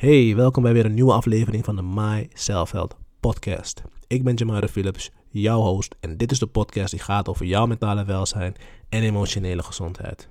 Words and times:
Hey, 0.00 0.36
welkom 0.36 0.62
bij 0.62 0.72
weer 0.72 0.84
een 0.84 0.94
nieuwe 0.94 1.12
aflevering 1.12 1.64
van 1.64 1.76
de 1.76 1.82
My 1.82 2.28
Self 2.32 2.72
podcast. 3.20 3.82
Ik 4.06 4.24
ben 4.24 4.34
Jamara 4.34 4.68
Philips, 4.68 5.10
jouw 5.28 5.60
host 5.60 5.96
en 6.00 6.16
dit 6.16 6.30
is 6.30 6.38
de 6.38 6.46
podcast 6.46 6.90
die 6.90 7.00
gaat 7.00 7.28
over 7.28 7.46
jouw 7.46 7.66
mentale 7.66 8.04
welzijn 8.04 8.54
en 8.88 9.02
emotionele 9.02 9.62
gezondheid. 9.62 10.28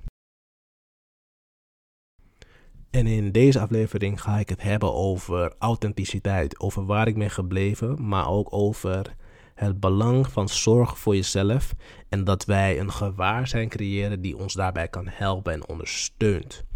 En 2.90 3.06
in 3.06 3.32
deze 3.32 3.60
aflevering 3.60 4.20
ga 4.20 4.38
ik 4.38 4.48
het 4.48 4.62
hebben 4.62 4.94
over 4.94 5.54
authenticiteit, 5.58 6.60
over 6.60 6.86
waar 6.86 7.08
ik 7.08 7.18
ben 7.18 7.30
gebleven, 7.30 8.08
maar 8.08 8.28
ook 8.28 8.52
over 8.52 9.16
het 9.54 9.80
belang 9.80 10.28
van 10.28 10.48
zorg 10.48 10.98
voor 10.98 11.14
jezelf 11.14 11.74
en 12.08 12.24
dat 12.24 12.44
wij 12.44 12.80
een 12.80 12.92
gewaarzijn 12.92 13.68
creëren 13.68 14.20
die 14.20 14.36
ons 14.36 14.54
daarbij 14.54 14.88
kan 14.88 15.08
helpen 15.08 15.52
en 15.52 15.68
ondersteunt. 15.68 16.68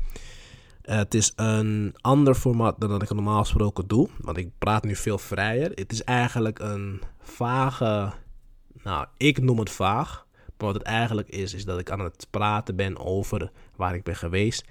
Het 0.84 1.14
is 1.14 1.32
een 1.36 1.94
ander 2.00 2.34
format 2.34 2.80
dan 2.80 2.88
dat 2.88 3.02
ik 3.02 3.10
normaal 3.10 3.40
gesproken 3.40 3.86
doe, 3.86 4.08
want 4.20 4.36
ik 4.36 4.48
praat 4.58 4.84
nu 4.84 4.96
veel 4.96 5.18
vrijer. 5.18 5.70
Het 5.74 5.92
is 5.92 6.04
eigenlijk 6.04 6.58
een 6.58 7.02
vage, 7.20 8.12
nou 8.82 9.06
ik 9.16 9.42
noem 9.42 9.58
het 9.58 9.70
vaag, 9.70 10.26
maar 10.32 10.72
wat 10.72 10.74
het 10.74 10.82
eigenlijk 10.82 11.28
is, 11.28 11.54
is 11.54 11.64
dat 11.64 11.78
ik 11.78 11.90
aan 11.90 12.00
het 12.00 12.26
praten 12.30 12.76
ben 12.76 12.98
over 12.98 13.50
waar 13.76 13.94
ik 13.94 14.02
ben 14.02 14.16
geweest 14.16 14.64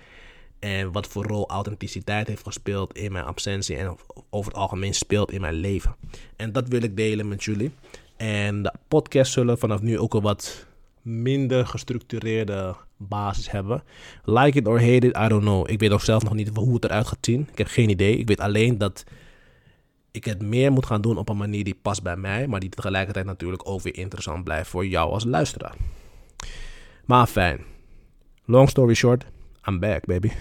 en 0.60 0.92
wat 0.92 1.08
voor 1.08 1.26
rol 1.26 1.50
authenticiteit 1.50 2.28
heeft 2.28 2.44
gespeeld 2.44 2.94
in 2.94 3.12
mijn 3.12 3.26
absentie 3.26 3.76
en 3.76 3.98
over 4.30 4.52
het 4.52 4.62
algemeen 4.62 4.94
speelt 4.94 5.32
in 5.32 5.42
mijn 5.42 5.54
leven. 5.54 5.96
En 6.36 6.52
dat 6.52 6.68
wil 6.68 6.84
ik 6.84 6.98
delen 6.98 7.28
met 7.28 7.44
jullie. 7.44 7.72
En 8.18 8.64
de 8.64 8.74
podcasts 8.88 9.34
zullen 9.34 9.58
vanaf 9.58 9.82
nu 9.82 10.00
ook 10.00 10.14
een 10.14 10.22
wat 10.22 10.66
minder 11.04 11.68
gestructureerde 11.68 12.76
basis 12.98 13.52
hebben. 13.52 13.84
Like 14.24 14.58
it 14.58 14.68
or 14.68 14.80
hate 14.80 15.08
it, 15.08 15.18
I 15.18 15.28
don't 15.28 15.42
know. 15.42 15.70
Ik 15.70 15.80
weet 15.80 15.92
ook 15.92 16.02
zelf 16.02 16.24
nog 16.24 16.34
niet 16.34 16.50
hoe 16.54 16.74
het 16.74 16.84
eruit 16.84 17.08
gaat 17.08 17.18
zien. 17.26 17.48
Ik 17.52 17.58
heb 17.58 17.68
geen 17.68 17.90
idee. 17.90 18.18
Ik 18.18 18.28
weet 18.28 18.40
alleen 18.40 18.78
dat 18.78 19.04
ik 20.12 20.26
het 20.26 20.42
meer 20.42 20.72
moet 20.72 20.86
gaan 20.86 21.02
doen 21.02 21.18
op 21.18 21.30
een 21.30 21.38
manier 21.38 21.64
die 21.64 21.80
past 21.82 22.04
bij 22.04 22.16
mij, 22.16 22.48
maar 22.48 22.60
die 22.60 22.70
tegelijkertijd 22.70 23.26
natuurlijk 23.26 23.70
ook 23.70 23.82
weer 23.82 23.98
interessant 23.98 24.44
blijft 24.44 24.70
voor 24.70 24.86
jou 24.86 25.12
als 25.12 25.24
luisteraar. 25.24 25.76
Maar 27.06 27.28
fijn. 27.28 27.60
Long 28.46 28.70
story 28.70 28.94
short, 28.94 29.26
I'm 29.68 29.80
back, 29.80 30.06
baby. 30.06 30.32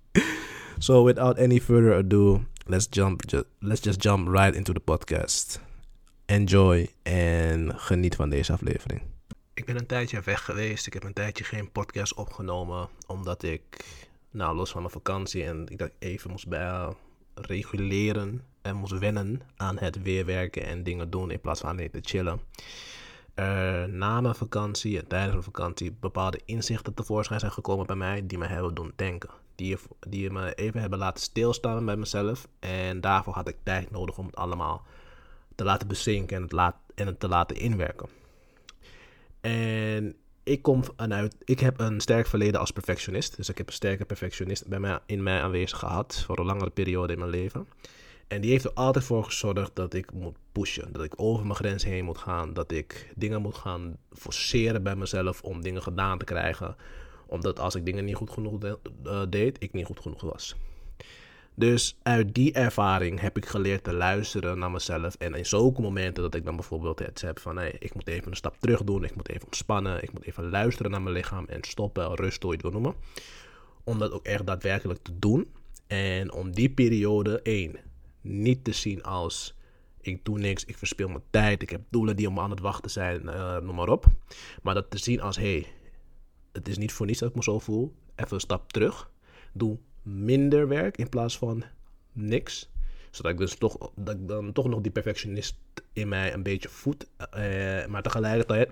so 0.78 1.04
without 1.04 1.38
any 1.38 1.60
further 1.60 1.94
ado, 1.94 2.44
let's 2.64 2.86
jump 2.90 3.22
let's 3.58 3.82
just 3.84 4.02
jump 4.02 4.28
right 4.28 4.54
into 4.54 4.72
the 4.72 4.80
podcast 4.80 5.60
enjoy 6.26 6.88
en 7.02 7.72
geniet 7.76 8.14
van 8.14 8.30
deze 8.30 8.52
aflevering. 8.52 9.15
Ik 9.56 9.64
ben 9.64 9.76
een 9.76 9.86
tijdje 9.86 10.20
weg 10.20 10.44
geweest. 10.44 10.86
Ik 10.86 10.92
heb 10.92 11.04
een 11.04 11.12
tijdje 11.12 11.44
geen 11.44 11.72
podcast 11.72 12.14
opgenomen. 12.14 12.88
Omdat 13.06 13.42
ik, 13.42 13.84
nou, 14.30 14.56
los 14.56 14.70
van 14.70 14.80
mijn 14.80 14.92
vakantie 14.92 15.44
en 15.44 15.66
ik 15.68 15.78
dat 15.78 15.90
even 15.98 16.30
moest 16.30 16.48
bij 16.48 16.94
reguleren 17.34 18.44
en 18.62 18.76
moest 18.76 18.98
wennen 18.98 19.42
aan 19.56 19.78
het 19.78 20.02
weerwerken 20.02 20.66
en 20.66 20.82
dingen 20.82 21.10
doen 21.10 21.30
in 21.30 21.40
plaats 21.40 21.60
van 21.60 21.70
alleen 21.70 21.90
te 21.90 21.98
chillen. 22.02 22.40
na 23.98 24.20
mijn 24.20 24.34
vakantie 24.34 24.98
en 24.98 25.06
tijdens 25.06 25.32
mijn 25.32 25.44
vakantie 25.44 25.96
bepaalde 26.00 26.40
inzichten 26.44 26.94
tevoorschijn 26.94 27.40
zijn 27.40 27.52
gekomen 27.52 27.86
bij 27.86 27.96
mij 27.96 28.26
die 28.26 28.38
me 28.38 28.46
hebben 28.46 28.74
doen 28.74 28.92
denken. 28.96 29.30
Die, 29.54 29.76
die 30.08 30.30
me 30.30 30.54
even 30.54 30.80
hebben 30.80 30.98
laten 30.98 31.22
stilstaan 31.22 31.84
bij 31.84 31.96
mezelf. 31.96 32.48
En 32.58 33.00
daarvoor 33.00 33.34
had 33.34 33.48
ik 33.48 33.56
tijd 33.62 33.90
nodig 33.90 34.18
om 34.18 34.26
het 34.26 34.36
allemaal 34.36 34.86
te 35.54 35.64
laten 35.64 35.88
bezinken 35.88 36.36
en 36.36 36.42
het, 36.42 36.52
laat, 36.52 36.76
en 36.94 37.06
het 37.06 37.20
te 37.20 37.28
laten 37.28 37.56
inwerken. 37.56 38.24
En 39.46 40.16
ik 40.42 40.62
kom 40.62 40.84
vanuit, 40.84 41.36
ik 41.44 41.60
heb 41.60 41.80
een 41.80 42.00
sterk 42.00 42.26
verleden 42.26 42.60
als 42.60 42.70
perfectionist. 42.70 43.36
Dus 43.36 43.48
ik 43.48 43.58
heb 43.58 43.66
een 43.66 43.72
sterke 43.72 44.04
perfectionist 44.04 44.68
bij 44.68 44.80
mij, 44.80 44.98
in 45.06 45.22
mij 45.22 45.40
aanwezig 45.40 45.78
gehad 45.78 46.22
voor 46.26 46.38
een 46.38 46.46
langere 46.46 46.70
periode 46.70 47.12
in 47.12 47.18
mijn 47.18 47.30
leven. 47.30 47.66
En 48.28 48.40
die 48.40 48.50
heeft 48.50 48.64
er 48.64 48.72
altijd 48.72 49.04
voor 49.04 49.24
gezorgd 49.24 49.70
dat 49.74 49.94
ik 49.94 50.12
moet 50.12 50.36
pushen. 50.52 50.92
Dat 50.92 51.04
ik 51.04 51.12
over 51.16 51.44
mijn 51.44 51.56
grens 51.56 51.84
heen 51.84 52.04
moet 52.04 52.18
gaan. 52.18 52.54
Dat 52.54 52.72
ik 52.72 53.12
dingen 53.14 53.42
moet 53.42 53.54
gaan 53.54 53.96
forceren 54.12 54.82
bij 54.82 54.96
mezelf 54.96 55.42
om 55.42 55.62
dingen 55.62 55.82
gedaan 55.82 56.18
te 56.18 56.24
krijgen. 56.24 56.76
Omdat 57.26 57.58
als 57.58 57.74
ik 57.74 57.84
dingen 57.84 58.04
niet 58.04 58.16
goed 58.16 58.30
genoeg 58.30 58.62
eh, 58.62 59.22
deed, 59.28 59.62
ik 59.62 59.72
niet 59.72 59.86
goed 59.86 60.00
genoeg 60.00 60.20
was. 60.20 60.56
Dus 61.58 61.96
uit 62.02 62.34
die 62.34 62.52
ervaring 62.52 63.20
heb 63.20 63.36
ik 63.36 63.46
geleerd 63.46 63.84
te 63.84 63.92
luisteren 63.92 64.58
naar 64.58 64.70
mezelf. 64.70 65.14
En 65.14 65.34
in 65.34 65.46
zulke 65.46 65.80
momenten 65.80 66.22
dat 66.22 66.34
ik 66.34 66.44
dan 66.44 66.56
bijvoorbeeld 66.56 66.98
het 66.98 67.20
heb 67.20 67.38
van... 67.38 67.56
Hey, 67.56 67.76
ik 67.78 67.94
moet 67.94 68.08
even 68.08 68.30
een 68.30 68.36
stap 68.36 68.56
terug 68.60 68.84
doen, 68.84 69.04
ik 69.04 69.16
moet 69.16 69.28
even 69.28 69.44
ontspannen... 69.44 70.02
ik 70.02 70.12
moet 70.12 70.24
even 70.24 70.50
luisteren 70.50 70.90
naar 70.90 71.02
mijn 71.02 71.14
lichaam 71.14 71.44
en 71.48 71.64
stoppen, 71.64 72.14
rust, 72.14 72.42
hoe 72.42 72.50
je 72.50 72.56
het 72.56 72.72
wil 72.72 72.80
noemen. 72.80 73.00
Om 73.84 73.98
dat 73.98 74.12
ook 74.12 74.24
echt 74.24 74.46
daadwerkelijk 74.46 75.02
te 75.02 75.18
doen. 75.18 75.50
En 75.86 76.32
om 76.32 76.52
die 76.52 76.70
periode, 76.70 77.42
één, 77.42 77.76
niet 78.20 78.64
te 78.64 78.72
zien 78.72 79.02
als... 79.02 79.54
ik 80.00 80.24
doe 80.24 80.38
niks, 80.38 80.64
ik 80.64 80.76
verspil 80.78 81.08
mijn 81.08 81.22
tijd... 81.30 81.62
ik 81.62 81.70
heb 81.70 81.80
doelen 81.88 82.16
die 82.16 82.28
om 82.28 82.38
aan 82.38 82.50
het 82.50 82.60
wachten 82.60 82.90
zijn, 82.90 83.22
uh, 83.24 83.56
noem 83.58 83.74
maar 83.74 83.88
op. 83.88 84.06
Maar 84.62 84.74
dat 84.74 84.90
te 84.90 84.98
zien 84.98 85.20
als... 85.20 85.36
hey, 85.36 85.66
het 86.52 86.68
is 86.68 86.78
niet 86.78 86.92
voor 86.92 87.06
niets 87.06 87.18
dat 87.18 87.28
ik 87.28 87.34
me 87.34 87.42
zo 87.42 87.58
voel. 87.58 87.94
Even 88.16 88.34
een 88.34 88.40
stap 88.40 88.72
terug. 88.72 89.10
Doe 89.52 89.78
minder 90.06 90.68
werk 90.68 90.96
in 90.96 91.08
plaats 91.08 91.38
van 91.38 91.64
niks. 92.12 92.70
Zodat 93.10 93.32
ik 93.32 93.38
dus 93.38 93.54
toch, 93.54 93.90
dat 93.94 94.14
ik 94.14 94.28
dan 94.28 94.52
toch 94.52 94.68
nog 94.68 94.80
die 94.80 94.92
perfectionist 94.92 95.56
in 95.92 96.08
mij 96.08 96.32
een 96.32 96.42
beetje 96.42 96.68
voed. 96.68 97.06
Uh, 97.20 97.86
maar 97.86 98.02
tegelijkertijd. 98.02 98.70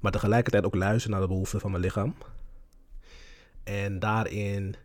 Maar 0.00 0.12
tegelijkertijd 0.12 0.64
ook 0.64 0.74
luisteren 0.74 1.10
naar 1.10 1.26
de 1.26 1.32
behoeften 1.32 1.60
van 1.60 1.70
mijn 1.70 1.82
lichaam. 1.82 2.14
En 3.64 3.98
daarin 3.98 4.76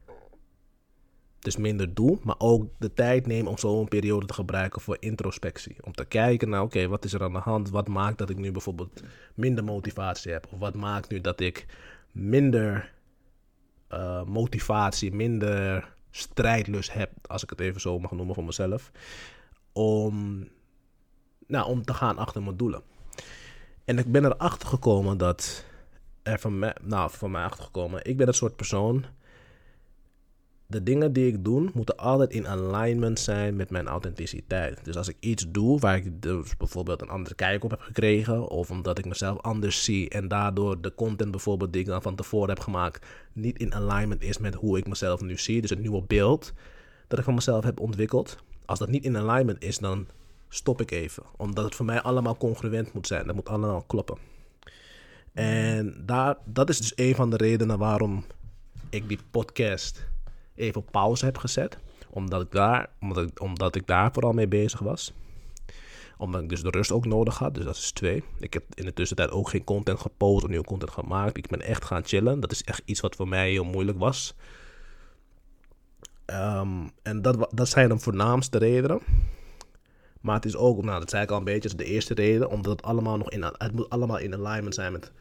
dus 1.39 1.57
minder 1.57 1.93
doe, 1.93 2.19
maar 2.23 2.35
ook 2.37 2.69
de 2.77 2.93
tijd 2.93 3.27
neem 3.27 3.47
om 3.47 3.57
zo'n 3.57 3.87
periode 3.87 4.25
te 4.25 4.33
gebruiken 4.33 4.81
voor 4.81 4.97
introspectie. 4.99 5.75
Om 5.81 5.93
te 5.93 6.05
kijken 6.05 6.49
naar, 6.49 6.61
oké, 6.61 6.87
wat 6.87 7.05
is 7.05 7.13
er 7.13 7.23
aan 7.23 7.33
de 7.33 7.39
hand? 7.39 7.69
Wat 7.69 7.87
maakt 7.87 8.17
dat 8.17 8.29
ik 8.29 8.37
nu 8.37 8.51
bijvoorbeeld 8.51 9.03
minder 9.33 9.63
motivatie 9.63 10.31
heb? 10.31 10.47
Of 10.51 10.59
wat 10.59 10.75
maakt 10.75 11.09
nu 11.09 11.21
dat 11.21 11.39
ik 11.39 11.65
minder 12.11 12.93
uh, 13.90 14.23
motivatie, 14.23 15.13
minder 15.13 15.94
strijdlust 16.12 16.94
heb, 16.94 17.12
als 17.28 17.44
ik 17.44 17.50
het 17.50 17.59
even 17.59 17.81
zo 17.81 18.00
mag 18.00 18.12
noemen 18.12 18.35
voor 18.35 18.44
mezelf, 18.44 18.91
om, 19.73 20.47
nou, 21.47 21.68
om 21.68 21.84
te 21.84 21.94
gaan 21.94 22.18
achter 22.18 22.44
mijn 22.44 22.57
doelen. 22.57 22.81
En 23.85 23.97
ik 23.97 24.12
ben 24.12 24.25
erachter 24.25 24.68
gekomen 24.68 25.18
dat 25.18 25.66
er 26.23 26.40
van 26.40 26.59
mij, 26.59 26.75
nou, 26.81 27.12
van 27.12 27.31
mij 27.31 27.44
achtergekomen, 27.44 28.06
ik 28.06 28.18
ben 28.18 28.28
het 28.28 28.35
soort 28.35 28.56
persoon 28.56 29.06
de 30.67 30.83
dingen 30.83 31.13
die 31.13 31.27
ik 31.27 31.43
doe, 31.43 31.69
moeten 31.73 31.97
altijd 31.97 32.31
in 32.31 32.47
alignment 32.47 33.19
zijn 33.19 33.55
met 33.55 33.69
mijn 33.69 33.87
authenticiteit. 33.87 34.85
Dus 34.85 34.97
als 34.97 35.07
ik 35.07 35.17
iets 35.19 35.45
doe 35.49 35.79
waar 35.79 35.95
ik 35.95 36.21
dus 36.21 36.57
bijvoorbeeld 36.57 37.01
een 37.01 37.09
andere 37.09 37.35
kijk 37.35 37.63
op 37.63 37.69
heb 37.69 37.79
gekregen, 37.79 38.47
of 38.47 38.71
omdat 38.71 38.97
ik 38.97 39.05
mezelf 39.05 39.41
anders 39.41 39.83
zie 39.83 40.09
en 40.09 40.27
daardoor 40.27 40.81
de 40.81 40.95
content 40.95 41.31
bijvoorbeeld 41.31 41.73
die 41.73 41.81
ik 41.81 41.87
dan 41.87 42.01
van 42.01 42.15
tevoren 42.15 42.49
heb 42.49 42.59
gemaakt, 42.59 43.05
niet 43.33 43.59
in 43.59 43.73
alignment 43.73 44.21
is 44.21 44.37
met 44.37 44.55
hoe 44.55 44.77
ik 44.77 44.87
mezelf 44.87 45.21
nu 45.21 45.37
zie, 45.37 45.61
dus 45.61 45.69
het 45.69 45.79
nieuwe 45.79 46.03
beeld 46.03 46.53
dat 47.07 47.19
ik 47.19 47.25
van 47.25 47.33
mezelf 47.33 47.63
heb 47.63 47.79
ontwikkeld. 47.79 48.37
Als 48.65 48.79
dat 48.79 48.89
niet 48.89 49.05
in 49.05 49.17
alignment 49.17 49.63
is, 49.63 49.77
dan 49.77 50.07
stop 50.49 50.81
ik 50.81 50.91
even, 50.91 51.23
omdat 51.37 51.65
het 51.65 51.75
voor 51.75 51.85
mij 51.85 52.01
allemaal 52.01 52.37
congruent 52.37 52.93
moet 52.93 53.07
zijn. 53.07 53.25
Dat 53.25 53.35
moet 53.35 53.49
allemaal 53.49 53.83
kloppen. 53.87 54.17
En 55.33 56.03
daar, 56.05 56.37
dat 56.45 56.69
is 56.69 56.77
dus 56.77 56.93
een 56.95 57.15
van 57.15 57.29
de 57.29 57.37
redenen 57.37 57.77
waarom 57.77 58.25
ik 58.89 59.07
die 59.07 59.19
podcast 59.31 60.07
even 60.55 60.85
pauze 60.91 61.25
heb 61.25 61.38
gezet. 61.38 61.77
Omdat 62.09 62.41
ik 62.41 62.51
daar, 62.51 62.89
omdat 62.99 63.27
ik, 63.29 63.41
omdat 63.41 63.75
ik 63.75 63.88
daar 63.88 64.13
vooral 64.13 64.31
mee 64.31 64.47
bezig 64.47 64.79
was. 64.79 65.13
Omdat 66.17 66.41
ik 66.41 66.49
dus 66.49 66.61
de 66.61 66.69
rust 66.69 66.91
ook 66.91 67.05
nodig 67.05 67.38
had. 67.38 67.55
Dus 67.55 67.63
dat 67.63 67.75
is 67.75 67.91
twee. 67.91 68.23
Ik 68.39 68.53
heb 68.53 68.63
in 68.73 68.85
de 68.85 68.93
tussentijd 68.93 69.31
ook 69.31 69.49
geen 69.49 69.63
content 69.63 69.99
gepost 69.99 70.43
of 70.43 70.49
nieuwe 70.49 70.66
content 70.66 70.91
gemaakt. 70.91 71.38
Ik 71.38 71.47
ben 71.47 71.61
echt 71.61 71.85
gaan 71.85 72.05
chillen. 72.05 72.39
Dat 72.39 72.51
is 72.51 72.63
echt 72.63 72.81
iets 72.85 72.99
wat 72.99 73.16
voor 73.16 73.27
mij 73.27 73.49
heel 73.49 73.63
moeilijk 73.63 73.99
was. 73.99 74.35
Ehm, 76.25 76.87
en 77.03 77.22
dat, 77.22 77.47
dat 77.52 77.69
zijn 77.69 77.90
de 77.90 77.99
voornaamste 77.99 78.57
redenen. 78.57 78.99
Maar 80.22 80.35
het 80.35 80.46
is 80.46 80.55
ook, 80.55 80.84
nou 80.84 80.99
dat 80.99 81.09
zei 81.09 81.23
ik 81.23 81.31
al 81.31 81.37
een 81.37 81.43
beetje, 81.43 81.75
de 81.75 81.85
eerste 81.85 82.13
reden. 82.13 82.49
Omdat 82.49 82.72
het 82.72 82.81
allemaal 82.81 83.17
nog 83.17 83.29
in, 83.29 83.43
het 83.43 83.72
moet 83.72 83.90
allemaal 83.90 84.17
in 84.17 84.34
alignment 84.34 84.75
zijn 84.75 84.91
met 84.91 85.11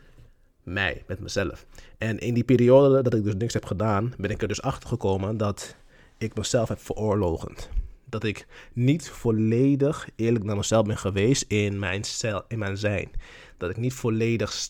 mij, 0.64 1.02
met 1.06 1.20
mezelf. 1.20 1.66
En 1.98 2.18
in 2.18 2.34
die 2.34 2.44
periode 2.44 3.02
dat 3.02 3.14
ik 3.14 3.24
dus 3.24 3.34
niks 3.34 3.54
heb 3.54 3.64
gedaan, 3.64 4.14
ben 4.18 4.30
ik 4.30 4.42
er 4.42 4.48
dus 4.48 4.62
achter 4.62 4.88
gekomen 4.88 5.36
dat 5.36 5.76
ik 6.18 6.36
mezelf 6.36 6.68
heb 6.68 6.80
veroorlogend. 6.80 7.70
Dat 8.04 8.24
ik 8.24 8.46
niet 8.72 9.08
volledig 9.08 10.08
eerlijk 10.16 10.44
naar 10.44 10.56
mezelf 10.56 10.86
ben 10.86 10.98
geweest 10.98 11.44
in 11.48 11.78
mijn, 11.78 12.02
in 12.48 12.58
mijn 12.58 12.76
zijn. 12.76 13.10
Dat 13.58 13.70
ik 13.70 13.76
niet 13.76 13.94
volledig 13.94 14.68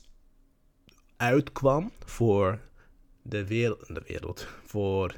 uitkwam 1.16 1.90
voor 2.04 2.58
de 3.22 3.46
wereld, 3.46 3.86
de 3.86 4.02
wereld, 4.06 4.46
voor 4.64 5.14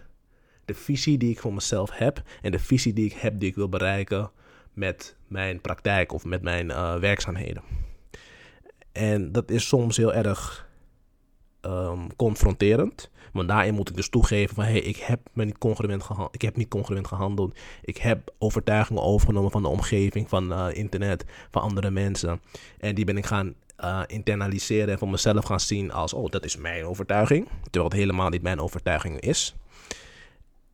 de 0.64 0.74
visie 0.74 1.18
die 1.18 1.30
ik 1.30 1.40
voor 1.40 1.54
mezelf 1.54 1.90
heb 1.92 2.22
en 2.42 2.50
de 2.50 2.58
visie 2.58 2.92
die 2.92 3.04
ik 3.04 3.12
heb 3.12 3.40
die 3.40 3.48
ik 3.48 3.54
wil 3.54 3.68
bereiken 3.68 4.30
met 4.72 5.16
mijn 5.26 5.60
praktijk 5.60 6.12
of 6.12 6.24
met 6.24 6.42
mijn 6.42 6.68
uh, 6.68 6.96
werkzaamheden. 6.96 7.62
En 8.92 9.32
dat 9.32 9.50
is 9.50 9.68
soms 9.68 9.96
heel 9.96 10.14
erg 10.14 10.65
ehm, 11.60 12.06
confronterend. 12.16 13.10
Want 13.32 13.48
daarin 13.48 13.74
moet 13.74 13.88
ik 13.88 13.96
dus 13.96 14.08
toegeven 14.08 14.54
van... 14.54 14.64
hey, 14.64 14.80
ik 14.80 14.96
heb 14.96 15.20
me 15.32 15.44
niet 15.44 15.58
congruent 15.58 16.02
gehandeld. 16.02 16.34
Ik 16.34 16.42
heb 16.42 16.56
niet 16.56 16.68
congruent 16.68 17.06
gehandeld. 17.06 17.58
Ik 17.82 17.96
heb 17.96 18.34
overtuigingen 18.38 19.02
overgenomen 19.02 19.50
van 19.50 19.62
de 19.62 19.68
omgeving, 19.68 20.28
van 20.28 20.52
uh, 20.52 20.66
internet, 20.72 21.24
van 21.50 21.62
andere 21.62 21.90
mensen. 21.90 22.40
En 22.78 22.94
die 22.94 23.04
ben 23.04 23.16
ik 23.16 23.26
gaan 23.26 23.54
uh, 23.84 24.02
internaliseren 24.06 24.88
en 24.88 24.98
voor 24.98 25.08
mezelf 25.08 25.44
gaan 25.44 25.60
zien 25.60 25.92
als... 25.92 26.12
oh, 26.12 26.30
dat 26.30 26.44
is 26.44 26.56
mijn 26.56 26.84
overtuiging. 26.84 27.48
Terwijl 27.62 27.84
het 27.84 27.98
helemaal 27.98 28.28
niet 28.28 28.42
mijn 28.42 28.60
overtuiging 28.60 29.20
is. 29.20 29.54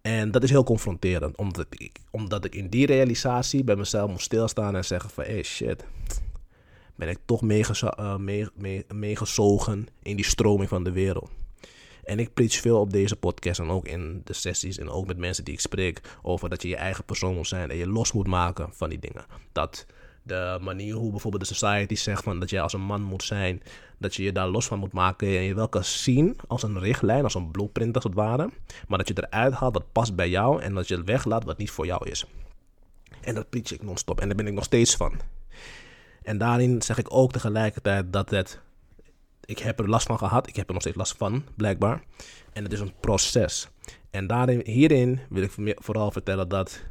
En 0.02 0.30
dat 0.30 0.42
is 0.42 0.50
heel 0.50 0.64
confronterend, 0.64 1.36
omdat 1.36 1.66
ik, 1.70 1.98
omdat 2.10 2.44
ik 2.44 2.54
in 2.54 2.68
die 2.68 2.86
realisatie 2.86 3.64
bij 3.64 3.76
mezelf 3.76 4.10
moest 4.10 4.24
stilstaan 4.24 4.76
en 4.76 4.84
zeggen 4.84 5.10
van... 5.10 5.24
hey, 5.24 5.42
shit, 5.42 5.84
ben 7.02 7.10
ik 7.10 7.18
toch 7.24 7.42
meegezogen 8.90 9.78
uh, 9.78 9.84
in 10.02 10.16
die 10.16 10.24
stroming 10.24 10.68
van 10.68 10.84
de 10.84 10.90
wereld. 10.92 11.30
En 12.04 12.18
ik 12.18 12.34
preach 12.34 12.52
veel 12.52 12.80
op 12.80 12.92
deze 12.92 13.16
podcast 13.16 13.60
en 13.60 13.70
ook 13.70 13.86
in 13.86 14.20
de 14.24 14.32
sessies 14.32 14.78
en 14.78 14.90
ook 14.90 15.06
met 15.06 15.16
mensen 15.16 15.44
die 15.44 15.54
ik 15.54 15.60
spreek 15.60 16.00
over 16.22 16.48
dat 16.48 16.62
je 16.62 16.68
je 16.68 16.76
eigen 16.76 17.04
persoon 17.04 17.34
moet 17.34 17.46
zijn 17.46 17.70
en 17.70 17.76
je 17.76 17.86
los 17.86 18.12
moet 18.12 18.26
maken 18.26 18.68
van 18.72 18.88
die 18.88 18.98
dingen. 18.98 19.24
Dat 19.52 19.86
de 20.22 20.58
manier 20.60 20.94
hoe 20.94 21.10
bijvoorbeeld 21.10 21.48
de 21.48 21.54
society 21.54 21.94
zegt 21.94 22.22
van 22.22 22.40
dat 22.40 22.50
je 22.50 22.60
als 22.60 22.72
een 22.72 22.80
man 22.80 23.02
moet 23.02 23.22
zijn, 23.22 23.62
dat 23.98 24.14
je 24.14 24.22
je 24.22 24.32
daar 24.32 24.48
los 24.48 24.66
van 24.66 24.78
moet 24.78 24.92
maken 24.92 25.28
en 25.28 25.42
je 25.42 25.54
wel 25.54 25.68
kan 25.68 25.84
zien 25.84 26.36
als 26.46 26.62
een 26.62 26.78
richtlijn, 26.78 27.24
als 27.24 27.34
een 27.34 27.50
blueprint 27.50 27.94
als 27.94 28.04
het 28.04 28.14
ware, 28.14 28.50
maar 28.88 28.98
dat 28.98 29.08
je 29.08 29.14
eruit 29.16 29.52
haalt 29.52 29.74
wat 29.74 29.92
past 29.92 30.16
bij 30.16 30.28
jou 30.28 30.62
en 30.62 30.74
dat 30.74 30.88
je 30.88 30.96
het 30.96 31.06
weglaat 31.06 31.44
wat 31.44 31.58
niet 31.58 31.70
voor 31.70 31.86
jou 31.86 32.10
is. 32.10 32.26
En 33.20 33.34
dat 33.34 33.50
preach 33.50 33.72
ik 33.72 33.82
non-stop 33.82 34.20
en 34.20 34.26
daar 34.26 34.36
ben 34.36 34.46
ik 34.46 34.54
nog 34.54 34.64
steeds 34.64 34.96
van. 34.96 35.40
En 36.22 36.38
daarin 36.38 36.82
zeg 36.82 36.98
ik 36.98 37.14
ook 37.14 37.32
tegelijkertijd 37.32 38.12
dat 38.12 38.30
het. 38.30 38.60
Ik 39.44 39.58
heb 39.58 39.78
er 39.78 39.88
last 39.88 40.06
van 40.06 40.18
gehad. 40.18 40.48
Ik 40.48 40.56
heb 40.56 40.66
er 40.66 40.72
nog 40.72 40.82
steeds 40.82 40.96
last 40.96 41.16
van, 41.16 41.44
blijkbaar. 41.56 42.02
En 42.52 42.62
het 42.62 42.72
is 42.72 42.80
een 42.80 42.92
proces. 43.00 43.68
En 44.10 44.26
daarin, 44.26 44.60
hierin 44.64 45.20
wil 45.28 45.42
ik 45.42 45.76
vooral 45.78 46.10
vertellen 46.10 46.48
dat. 46.48 46.82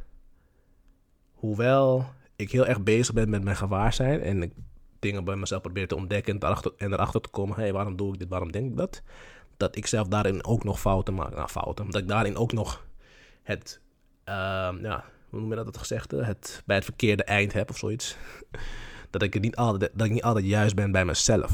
Hoewel 1.32 2.06
ik 2.36 2.50
heel 2.50 2.66
erg 2.66 2.82
bezig 2.82 3.14
ben 3.14 3.30
met 3.30 3.44
mijn 3.44 3.56
gewaarzijn. 3.56 4.20
En 4.20 4.42
ik 4.42 4.52
dingen 4.98 5.24
bij 5.24 5.36
mezelf 5.36 5.62
probeer 5.62 5.88
te 5.88 5.96
ontdekken. 5.96 6.34
En 6.34 6.42
erachter, 6.42 6.72
en 6.76 6.92
erachter 6.92 7.20
te 7.20 7.28
komen: 7.28 7.56
hé, 7.56 7.62
hey, 7.62 7.72
waarom 7.72 7.96
doe 7.96 8.12
ik 8.12 8.18
dit? 8.18 8.28
Waarom 8.28 8.52
denk 8.52 8.70
ik 8.70 8.76
dat? 8.76 9.02
Dat 9.56 9.76
ik 9.76 9.86
zelf 9.86 10.08
daarin 10.08 10.44
ook 10.44 10.64
nog 10.64 10.80
fouten 10.80 11.14
maak. 11.14 11.34
Nou, 11.34 11.48
fouten. 11.48 11.90
Dat 11.90 12.02
ik 12.02 12.08
daarin 12.08 12.36
ook 12.36 12.52
nog 12.52 12.86
het. 13.42 13.80
Uh, 14.28 14.34
ja, 14.82 15.04
hoe 15.30 15.40
noem 15.40 15.50
je 15.50 15.56
dat 15.56 15.66
het 15.66 15.76
gezegde? 15.76 16.24
Het 16.24 16.62
bij 16.66 16.76
het 16.76 16.84
verkeerde 16.84 17.24
eind 17.24 17.52
heb 17.52 17.70
of 17.70 17.78
zoiets. 17.78 18.16
dat 19.12 19.22
ik, 19.22 19.40
niet 19.40 19.56
altijd, 19.56 19.90
dat 19.94 20.06
ik 20.06 20.12
niet 20.12 20.22
altijd 20.22 20.46
juist 20.46 20.74
ben 20.74 20.92
bij 20.92 21.04
mezelf. 21.04 21.50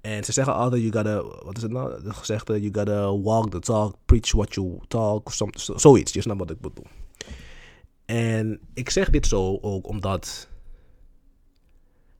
En 0.00 0.24
ze 0.24 0.32
zeggen 0.32 0.54
altijd, 0.54 0.82
you 0.82 0.92
gotta, 0.92 1.44
wat 1.44 1.56
is 1.56 1.62
het 1.62 1.72
nou? 1.72 2.02
De 2.02 2.12
gezegde, 2.12 2.60
you 2.60 2.74
gotta 2.74 3.18
walk 3.18 3.50
the 3.50 3.58
talk, 3.58 3.96
preach 4.04 4.32
what 4.32 4.54
you 4.54 4.78
talk, 4.88 5.26
of 5.26 5.34
zoiets. 5.76 6.12
Je 6.12 6.20
snapt 6.20 6.38
wat 6.38 6.50
ik 6.50 6.60
bedoel. 6.60 6.86
En 8.04 8.60
ik 8.74 8.90
zeg 8.90 9.10
dit 9.10 9.26
zo 9.26 9.58
ook 9.60 9.88
omdat 9.88 10.48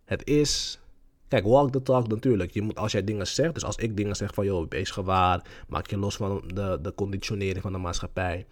het 0.05 0.27
is. 0.27 0.81
Kijk, 1.29 1.45
walk 1.45 1.73
the 1.73 1.83
talk 1.83 2.09
natuurlijk. 2.09 2.50
Je 2.50 2.62
moet, 2.62 2.77
als 2.77 2.93
jij 2.93 3.05
dingen 3.05 3.27
zegt, 3.27 3.55
dus 3.55 3.65
als 3.65 3.77
ik 3.77 3.97
dingen 3.97 4.17
zeg 4.17 4.35
van, 4.35 4.45
joh, 4.45 4.67
wees 4.69 4.91
gewaar, 4.91 5.65
maak 5.69 5.87
je 5.87 5.99
los 5.99 6.17
van 6.17 6.43
de, 6.55 6.79
de 6.83 6.95
conditionering 6.95 7.62
van 7.62 7.73
de 7.73 7.79
maatschappij 7.79 8.47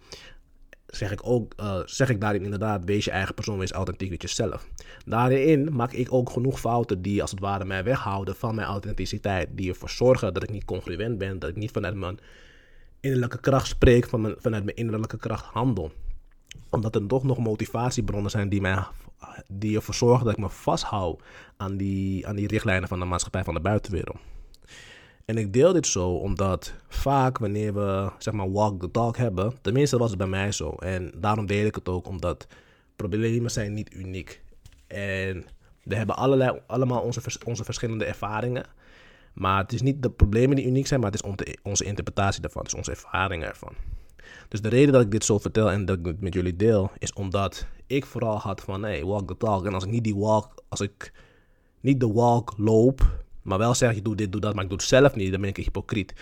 zeg 0.95 1.11
ik 1.11 1.19
ook, 1.23 1.53
uh, 1.59 1.79
zeg 1.85 2.09
ik 2.09 2.21
daarin 2.21 2.43
inderdaad, 2.43 2.85
wees 2.85 3.05
je 3.05 3.11
eigen 3.11 3.35
persoon, 3.35 3.57
wees 3.57 3.71
authentiek 3.71 4.09
met 4.09 4.21
jezelf. 4.21 4.67
Daarin 5.05 5.75
maak 5.75 5.91
ik 5.91 6.13
ook 6.13 6.29
genoeg 6.29 6.59
fouten 6.59 7.01
die 7.01 7.21
als 7.21 7.31
het 7.31 7.39
ware 7.39 7.65
mij 7.65 7.83
weghouden 7.83 8.35
van 8.35 8.55
mijn 8.55 8.67
authenticiteit. 8.67 9.49
Die 9.51 9.69
ervoor 9.69 9.89
zorgen 9.89 10.33
dat 10.33 10.43
ik 10.43 10.49
niet 10.49 10.65
congruent 10.65 11.17
ben, 11.17 11.39
dat 11.39 11.49
ik 11.49 11.55
niet 11.55 11.71
vanuit 11.71 11.95
mijn 11.95 12.19
innerlijke 12.99 13.39
kracht 13.39 13.67
spreek, 13.67 14.09
van 14.09 14.35
vanuit 14.37 14.63
mijn 14.63 14.77
innerlijke 14.77 15.17
kracht 15.17 15.45
handel. 15.45 15.91
Omdat 16.69 16.95
er 16.95 17.07
toch 17.07 17.23
nog 17.23 17.37
motivatiebronnen 17.37 18.31
zijn 18.31 18.49
die, 18.49 18.61
mij, 18.61 18.83
die 19.47 19.75
ervoor 19.75 19.93
zorgen 19.93 20.25
dat 20.25 20.33
ik 20.33 20.39
me 20.39 20.49
vasthoud 20.49 21.21
aan 21.57 21.77
die, 21.77 22.27
aan 22.27 22.35
die 22.35 22.47
richtlijnen 22.47 22.87
van 22.87 22.99
de 22.99 23.05
maatschappij 23.05 23.43
van 23.43 23.53
de 23.53 23.59
buitenwereld. 23.59 24.17
En 25.33 25.39
ik 25.39 25.53
deel 25.53 25.73
dit 25.73 25.87
zo 25.87 26.09
omdat 26.09 26.73
vaak 26.87 27.37
wanneer 27.37 27.73
we 27.73 28.11
zeg 28.17 28.33
maar 28.33 28.51
walk 28.51 28.79
the 28.79 28.91
talk 28.91 29.17
hebben, 29.17 29.53
tenminste 29.61 29.97
was 29.97 30.09
het 30.09 30.17
bij 30.17 30.27
mij 30.27 30.51
zo. 30.51 30.69
En 30.69 31.11
daarom 31.15 31.45
deel 31.45 31.65
ik 31.65 31.75
het 31.75 31.89
ook 31.89 32.07
omdat 32.07 32.47
problemen 32.95 33.51
zijn 33.51 33.73
niet 33.73 33.93
uniek. 33.93 34.41
En 34.87 35.45
we 35.83 35.95
hebben 35.95 36.15
allemaal 36.67 37.01
onze, 37.01 37.21
onze 37.45 37.63
verschillende 37.63 38.05
ervaringen. 38.05 38.65
Maar 39.33 39.61
het 39.61 39.73
is 39.73 39.81
niet 39.81 40.03
de 40.03 40.09
problemen 40.09 40.55
die 40.55 40.65
uniek 40.65 40.87
zijn, 40.87 40.99
maar 40.99 41.11
het 41.11 41.23
is 41.23 41.55
onze 41.63 41.83
interpretatie 41.83 42.41
daarvan, 42.41 42.63
dus 42.63 42.73
onze 42.73 42.91
ervaringen 42.91 43.47
ervan. 43.47 43.73
Dus 44.47 44.61
de 44.61 44.69
reden 44.69 44.93
dat 44.93 45.01
ik 45.01 45.11
dit 45.11 45.25
zo 45.25 45.39
vertel 45.39 45.71
en 45.71 45.85
dat 45.85 45.99
ik 45.99 46.05
het 46.05 46.21
met 46.21 46.33
jullie 46.33 46.55
deel, 46.55 46.91
is 46.97 47.13
omdat 47.13 47.67
ik 47.87 48.05
vooral 48.05 48.37
had 48.37 48.61
van, 48.61 48.83
hey, 48.83 49.05
walk 49.05 49.27
the 49.27 49.37
talk. 49.37 49.65
En 49.65 49.73
als 49.73 49.83
ik 49.83 49.89
niet 49.91 50.03
die 50.03 50.15
walk, 50.15 50.63
als 50.69 50.81
ik 50.81 51.13
niet 51.79 51.99
de 51.99 52.11
walk 52.11 52.53
loop, 52.57 53.22
maar 53.43 53.57
wel 53.57 53.75
zeg 53.75 53.95
je 53.95 54.01
doe 54.01 54.15
dit, 54.15 54.31
doe 54.31 54.41
dat, 54.41 54.53
maar 54.53 54.63
ik 54.63 54.69
doe 54.69 54.77
het 54.77 54.87
zelf 54.87 55.15
niet. 55.15 55.31
Dan 55.31 55.41
ben 55.41 55.49
ik 55.49 55.57
een 55.57 55.63
hypocriet. 55.63 56.13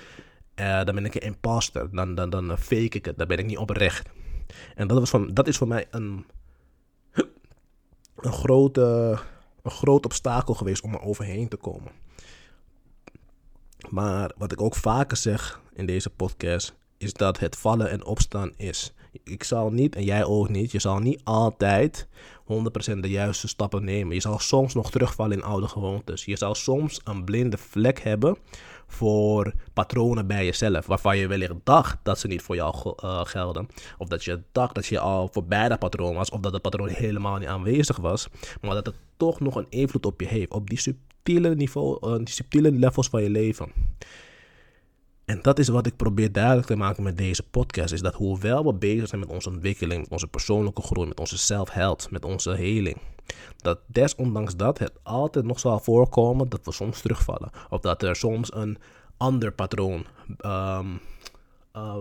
Uh, 0.55 0.83
dan 0.83 0.95
ben 0.95 1.05
ik 1.05 1.15
een 1.15 1.21
imposter. 1.21 1.89
Dan, 1.91 2.15
dan, 2.15 2.29
dan 2.29 2.57
fake 2.57 2.97
ik 2.97 3.05
het. 3.05 3.17
Dan 3.17 3.27
ben 3.27 3.37
ik 3.37 3.45
niet 3.45 3.57
oprecht. 3.57 4.09
En 4.75 4.87
dat, 4.87 4.99
was 4.99 5.09
van, 5.09 5.33
dat 5.33 5.47
is 5.47 5.57
voor 5.57 5.67
mij 5.67 5.87
een, 5.89 6.25
een, 8.15 8.33
grote, 8.33 9.17
een 9.61 9.71
groot 9.71 10.05
obstakel 10.05 10.53
geweest 10.53 10.83
om 10.83 10.93
er 10.93 11.01
overheen 11.01 11.47
te 11.47 11.57
komen. 11.57 11.91
Maar 13.89 14.31
wat 14.37 14.51
ik 14.51 14.61
ook 14.61 14.75
vaker 14.75 15.17
zeg 15.17 15.61
in 15.73 15.85
deze 15.85 16.09
podcast, 16.09 16.73
is 16.97 17.13
dat 17.13 17.39
het 17.39 17.57
vallen 17.57 17.89
en 17.89 18.05
opstaan 18.05 18.53
is. 18.57 18.93
Ik 19.23 19.43
zal 19.43 19.71
niet, 19.71 19.95
en 19.95 20.03
jij 20.03 20.23
ook 20.25 20.49
niet, 20.49 20.71
je 20.71 20.79
zal 20.79 20.99
niet 20.99 21.21
altijd 21.23 22.07
100% 22.95 22.99
de 22.99 23.09
juiste 23.09 23.47
stappen 23.47 23.83
nemen. 23.83 24.13
Je 24.13 24.21
zal 24.21 24.39
soms 24.39 24.73
nog 24.73 24.91
terugvallen 24.91 25.37
in 25.37 25.43
oude 25.43 25.67
gewoontes. 25.67 26.25
Je 26.25 26.37
zal 26.37 26.55
soms 26.55 27.01
een 27.03 27.23
blinde 27.23 27.57
vlek 27.57 27.99
hebben 27.99 28.37
voor 28.87 29.53
patronen 29.73 30.27
bij 30.27 30.45
jezelf, 30.45 30.85
waarvan 30.85 31.17
je 31.17 31.27
wellicht 31.27 31.53
dacht 31.63 31.97
dat 32.03 32.19
ze 32.19 32.27
niet 32.27 32.41
voor 32.41 32.55
jou 32.55 32.95
uh, 33.03 33.25
gelden. 33.25 33.67
Of 33.97 34.07
dat 34.07 34.23
je 34.23 34.41
dacht 34.51 34.75
dat 34.75 34.85
je 34.85 34.99
al 34.99 35.29
voorbij 35.31 35.69
dat 35.69 35.79
patroon 35.79 36.15
was, 36.15 36.29
of 36.29 36.39
dat 36.39 36.53
het 36.53 36.61
patroon 36.61 36.89
helemaal 36.89 37.37
niet 37.37 37.47
aanwezig 37.47 37.97
was, 37.97 38.27
maar 38.61 38.73
dat 38.75 38.85
het 38.85 38.95
toch 39.17 39.39
nog 39.39 39.55
een 39.55 39.65
invloed 39.69 40.05
op 40.05 40.21
je 40.21 40.27
heeft, 40.27 40.51
op 40.51 40.69
die 40.69 40.79
subtiele, 40.79 41.55
niveau, 41.55 42.07
uh, 42.07 42.17
die 42.17 42.33
subtiele 42.33 42.71
levels 42.71 43.07
van 43.07 43.23
je 43.23 43.29
leven. 43.29 43.71
En 45.31 45.39
dat 45.41 45.59
is 45.59 45.67
wat 45.67 45.85
ik 45.85 45.95
probeer 45.95 46.31
duidelijk 46.31 46.67
te 46.67 46.75
maken 46.75 47.03
met 47.03 47.17
deze 47.17 47.43
podcast. 47.43 47.93
Is 47.93 48.01
dat 48.01 48.13
hoewel 48.13 48.65
we 48.65 48.73
bezig 48.73 49.07
zijn 49.07 49.21
met 49.21 49.29
onze 49.29 49.49
ontwikkeling, 49.49 50.01
met 50.01 50.11
onze 50.11 50.27
persoonlijke 50.27 50.81
groei, 50.81 51.07
met 51.07 51.19
onze 51.19 51.37
self-help, 51.37 52.07
met 52.09 52.25
onze 52.25 52.51
heling. 52.51 52.97
Dat 53.57 53.79
desondanks 53.85 54.55
dat 54.55 54.77
het 54.79 54.91
altijd 55.03 55.45
nog 55.45 55.59
zal 55.59 55.79
voorkomen 55.79 56.49
dat 56.49 56.59
we 56.63 56.71
soms 56.71 57.01
terugvallen. 57.01 57.49
Of 57.69 57.79
dat 57.79 58.03
er 58.03 58.15
soms 58.15 58.53
een 58.53 58.77
ander 59.17 59.51
patroon 59.51 60.05
um, 60.45 60.99
uh, 61.75 61.95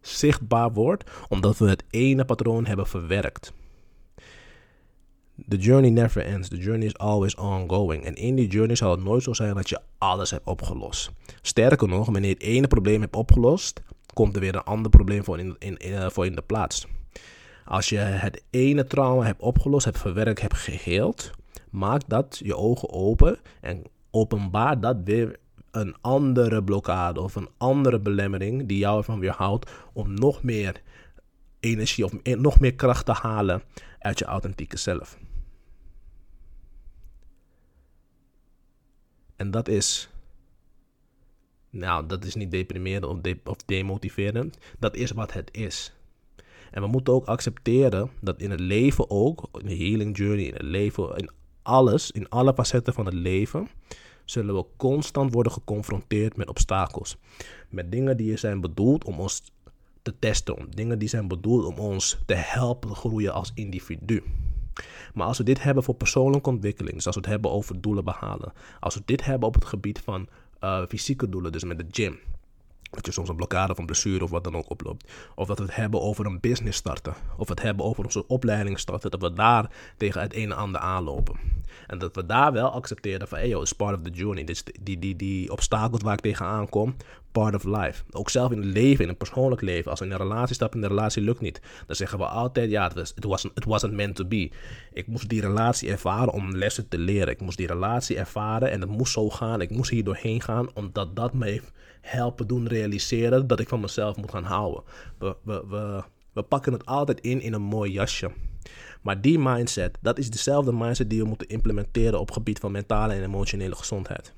zichtbaar 0.00 0.72
wordt. 0.72 1.10
Omdat 1.28 1.58
we 1.58 1.68
het 1.68 1.84
ene 1.90 2.24
patroon 2.24 2.66
hebben 2.66 2.86
verwerkt. 2.86 3.52
The 5.48 5.56
journey 5.56 5.90
never 5.90 6.24
ends. 6.24 6.48
The 6.48 6.56
journey 6.56 6.86
is 6.86 6.98
always 6.98 7.34
ongoing. 7.34 8.04
En 8.04 8.14
in 8.14 8.34
die 8.34 8.48
journey 8.48 8.76
zal 8.76 8.90
het 8.90 9.02
nooit 9.02 9.22
zo 9.22 9.32
zijn 9.32 9.54
dat 9.54 9.68
je 9.68 9.80
alles 9.98 10.30
hebt 10.30 10.46
opgelost. 10.46 11.10
Sterker 11.42 11.88
nog, 11.88 12.04
wanneer 12.04 12.28
je 12.28 12.34
het 12.34 12.42
ene 12.42 12.66
probleem 12.66 13.00
hebt 13.00 13.16
opgelost, 13.16 13.82
komt 14.14 14.34
er 14.34 14.40
weer 14.40 14.54
een 14.54 14.62
ander 14.62 14.90
probleem 14.90 15.24
voor 15.24 15.38
in, 15.38 15.56
in, 15.58 15.76
in, 15.76 15.92
eh, 15.92 16.24
in 16.24 16.34
de 16.34 16.42
plaats. 16.42 16.86
Als 17.64 17.88
je 17.88 17.96
het 17.96 18.42
ene 18.50 18.84
trauma 18.84 19.24
hebt 19.24 19.40
opgelost, 19.40 19.84
hebt 19.84 19.98
verwerkt, 19.98 20.40
hebt 20.40 20.56
geheeld, 20.56 21.30
maak 21.70 22.02
dat 22.06 22.40
je 22.44 22.56
ogen 22.56 22.90
open 22.90 23.38
en 23.60 23.82
openbaar 24.10 24.80
dat 24.80 24.96
weer 25.04 25.36
een 25.70 25.94
andere 26.00 26.64
blokkade 26.64 27.20
of 27.20 27.34
een 27.34 27.48
andere 27.58 28.00
belemmering 28.00 28.68
die 28.68 28.78
jou 28.78 28.98
ervan 28.98 29.20
weerhoudt 29.20 29.70
om 29.92 30.14
nog 30.14 30.42
meer 30.42 30.82
energie 31.60 32.04
of 32.04 32.12
nog 32.22 32.60
meer 32.60 32.74
kracht 32.74 33.06
te 33.06 33.12
halen 33.12 33.62
uit 33.98 34.18
je 34.18 34.24
authentieke 34.24 34.76
zelf. 34.76 35.18
En 39.42 39.50
dat 39.50 39.68
is. 39.68 40.08
Nou, 41.70 42.06
dat 42.06 42.24
is 42.24 42.34
niet 42.34 42.50
deprimerend 42.50 43.04
of, 43.04 43.18
of 43.44 43.56
demotiverend. 43.56 44.58
Dat 44.78 44.96
is 44.96 45.10
wat 45.10 45.32
het 45.32 45.48
is. 45.52 45.94
En 46.70 46.82
we 46.82 46.88
moeten 46.88 47.12
ook 47.12 47.26
accepteren 47.26 48.10
dat 48.20 48.40
in 48.40 48.50
het 48.50 48.60
leven 48.60 49.10
ook, 49.10 49.48
in 49.52 49.66
de 49.66 49.76
healing 49.76 50.16
journey, 50.16 50.44
in 50.44 50.52
het 50.52 50.62
leven, 50.62 51.16
in 51.16 51.30
alles, 51.62 52.10
in 52.10 52.28
alle 52.28 52.54
facetten 52.54 52.94
van 52.94 53.04
het 53.04 53.14
leven, 53.14 53.68
zullen 54.24 54.54
we 54.54 54.64
constant 54.76 55.32
worden 55.32 55.52
geconfronteerd 55.52 56.36
met 56.36 56.48
obstakels. 56.48 57.16
Met 57.68 57.92
dingen 57.92 58.16
die 58.16 58.36
zijn 58.36 58.60
bedoeld 58.60 59.04
om 59.04 59.20
ons 59.20 59.42
te 60.02 60.18
testen. 60.18 60.66
Dingen 60.70 60.98
die 60.98 61.08
zijn 61.08 61.28
bedoeld 61.28 61.64
om 61.64 61.78
ons 61.78 62.18
te 62.26 62.34
helpen 62.34 62.94
groeien 62.94 63.32
als 63.32 63.52
individu. 63.54 64.22
Maar 65.14 65.26
als 65.26 65.38
we 65.38 65.44
dit 65.44 65.62
hebben 65.62 65.82
voor 65.82 65.94
persoonlijke 65.94 66.50
ontwikkeling, 66.50 66.94
dus 66.94 67.06
als 67.06 67.14
we 67.14 67.20
het 67.20 67.30
hebben 67.30 67.50
over 67.50 67.80
doelen 67.80 68.04
behalen, 68.04 68.52
als 68.80 68.94
we 68.94 69.02
dit 69.04 69.24
hebben 69.24 69.48
op 69.48 69.54
het 69.54 69.64
gebied 69.64 70.00
van 70.00 70.28
uh, 70.60 70.82
fysieke 70.88 71.28
doelen, 71.28 71.52
dus 71.52 71.64
met 71.64 71.78
de 71.78 71.86
gym. 71.90 72.18
Dat 72.90 73.06
je 73.06 73.12
soms 73.12 73.28
een 73.28 73.36
blokkade 73.36 73.74
van 73.74 73.86
blessure 73.86 74.24
of 74.24 74.30
wat 74.30 74.44
dan 74.44 74.56
ook 74.56 74.70
oploopt. 74.70 75.10
Of 75.34 75.46
dat 75.46 75.58
we 75.58 75.64
het 75.64 75.76
hebben 75.76 76.00
over 76.00 76.26
een 76.26 76.40
business 76.40 76.78
starten. 76.78 77.14
Of 77.36 77.48
het 77.48 77.62
hebben 77.62 77.86
over 77.86 78.04
onze 78.04 78.26
opleiding 78.26 78.78
starten. 78.78 79.10
Dat 79.10 79.20
we 79.20 79.32
daar 79.32 79.70
tegen 79.96 80.20
het 80.20 80.34
een 80.34 80.50
en 80.50 80.56
ander 80.56 80.80
aanlopen. 80.80 81.36
En 81.86 81.98
dat 81.98 82.14
we 82.14 82.26
daar 82.26 82.52
wel 82.52 82.70
accepteren 82.70 83.28
van, 83.28 83.38
hey 83.38 83.48
yo, 83.48 83.60
it's 83.60 83.72
part 83.72 83.96
of 83.96 84.02
the 84.02 84.10
journey. 84.10 84.44
Dit 84.44 84.72
die, 84.80 84.98
die, 84.98 85.16
die 85.16 85.52
obstakels 85.52 86.02
waar 86.02 86.12
ik 86.12 86.20
tegenaan 86.20 86.68
kom, 86.68 86.96
part 87.32 87.54
of 87.54 87.64
life. 87.64 88.02
Ook 88.10 88.30
zelf 88.30 88.52
in 88.52 88.62
het 88.62 88.72
leven, 88.72 89.04
in 89.04 89.10
een 89.10 89.16
persoonlijk 89.16 89.60
leven. 89.60 89.90
Als 89.90 90.00
we 90.00 90.06
in 90.06 90.12
een 90.12 90.18
relatie 90.18 90.54
stappen 90.54 90.82
en 90.82 90.88
de 90.88 90.94
relatie 90.94 91.22
lukt 91.22 91.40
niet. 91.40 91.60
Dan 91.86 91.96
zeggen 91.96 92.18
we 92.18 92.24
altijd, 92.24 92.70
ja, 92.70 92.96
it, 92.96 93.24
was, 93.24 93.44
it 93.44 93.64
wasn't 93.64 93.92
meant 93.92 94.16
to 94.16 94.24
be. 94.24 94.50
Ik 94.92 95.06
moest 95.06 95.28
die 95.28 95.40
relatie 95.40 95.90
ervaren 95.90 96.32
om 96.32 96.56
lessen 96.56 96.88
te 96.88 96.98
leren. 96.98 97.28
Ik 97.28 97.40
moest 97.40 97.56
die 97.56 97.66
relatie 97.66 98.16
ervaren 98.16 98.70
en 98.70 98.80
het 98.80 98.90
moest 98.90 99.12
zo 99.12 99.30
gaan. 99.30 99.60
Ik 99.60 99.70
moest 99.70 99.90
hier 99.90 100.04
doorheen 100.04 100.40
gaan, 100.40 100.74
omdat 100.74 101.16
dat 101.16 101.32
me 101.32 101.44
heeft 101.44 101.72
helpen 102.00 102.46
doen 102.46 102.68
realiseren 102.68 103.46
dat 103.46 103.60
ik 103.60 103.68
van 103.68 103.80
mezelf 103.80 104.16
moet 104.16 104.30
gaan 104.30 104.44
houden. 104.44 104.82
We, 105.18 105.36
we, 105.42 105.64
we, 105.68 106.02
we 106.32 106.42
pakken 106.42 106.72
het 106.72 106.86
altijd 106.86 107.20
in 107.20 107.40
in 107.40 107.52
een 107.52 107.62
mooi 107.62 107.92
jasje. 107.92 108.30
Maar 109.02 109.20
die 109.20 109.38
mindset, 109.38 109.98
dat 110.00 110.18
is 110.18 110.30
dezelfde 110.30 110.72
mindset 110.72 111.10
die 111.10 111.22
we 111.22 111.28
moeten 111.28 111.48
implementeren 111.48 112.20
op 112.20 112.26
het 112.26 112.36
gebied 112.36 112.58
van 112.58 112.72
mentale 112.72 113.12
en 113.12 113.22
emotionele 113.22 113.74
gezondheid. 113.74 114.32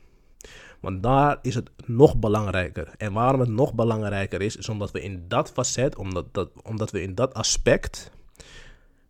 Want 0.85 1.03
daar 1.03 1.39
is 1.43 1.55
het 1.55 1.71
nog 1.87 2.17
belangrijker. 2.17 2.95
En 2.97 3.13
waarom 3.13 3.41
het 3.41 3.49
nog 3.49 3.75
belangrijker 3.75 4.43
is, 4.43 4.57
is 4.57 4.69
omdat 4.69 4.91
we 4.91 5.01
in 5.01 5.25
dat 5.29 5.51
facet, 5.51 5.97
omdat, 5.97 6.35
dat, 6.35 6.51
omdat 6.63 6.91
we 6.91 7.03
in 7.03 7.15
dat 7.15 7.35
aspect, 7.35 8.11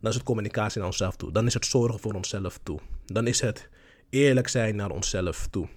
dan 0.00 0.10
is 0.10 0.14
het 0.14 0.24
communicatie 0.24 0.78
naar 0.78 0.88
onszelf 0.88 1.16
toe. 1.16 1.32
Dan 1.32 1.46
is 1.46 1.54
het 1.54 1.66
zorgen 1.66 2.00
voor 2.00 2.14
onszelf 2.14 2.58
toe. 2.62 2.78
Dan 3.06 3.26
is 3.26 3.40
het 3.40 3.68
eerlijk 4.10 4.48
zijn 4.48 4.76
naar 4.76 4.90
onszelf 4.90 5.46
toe. 5.50 5.68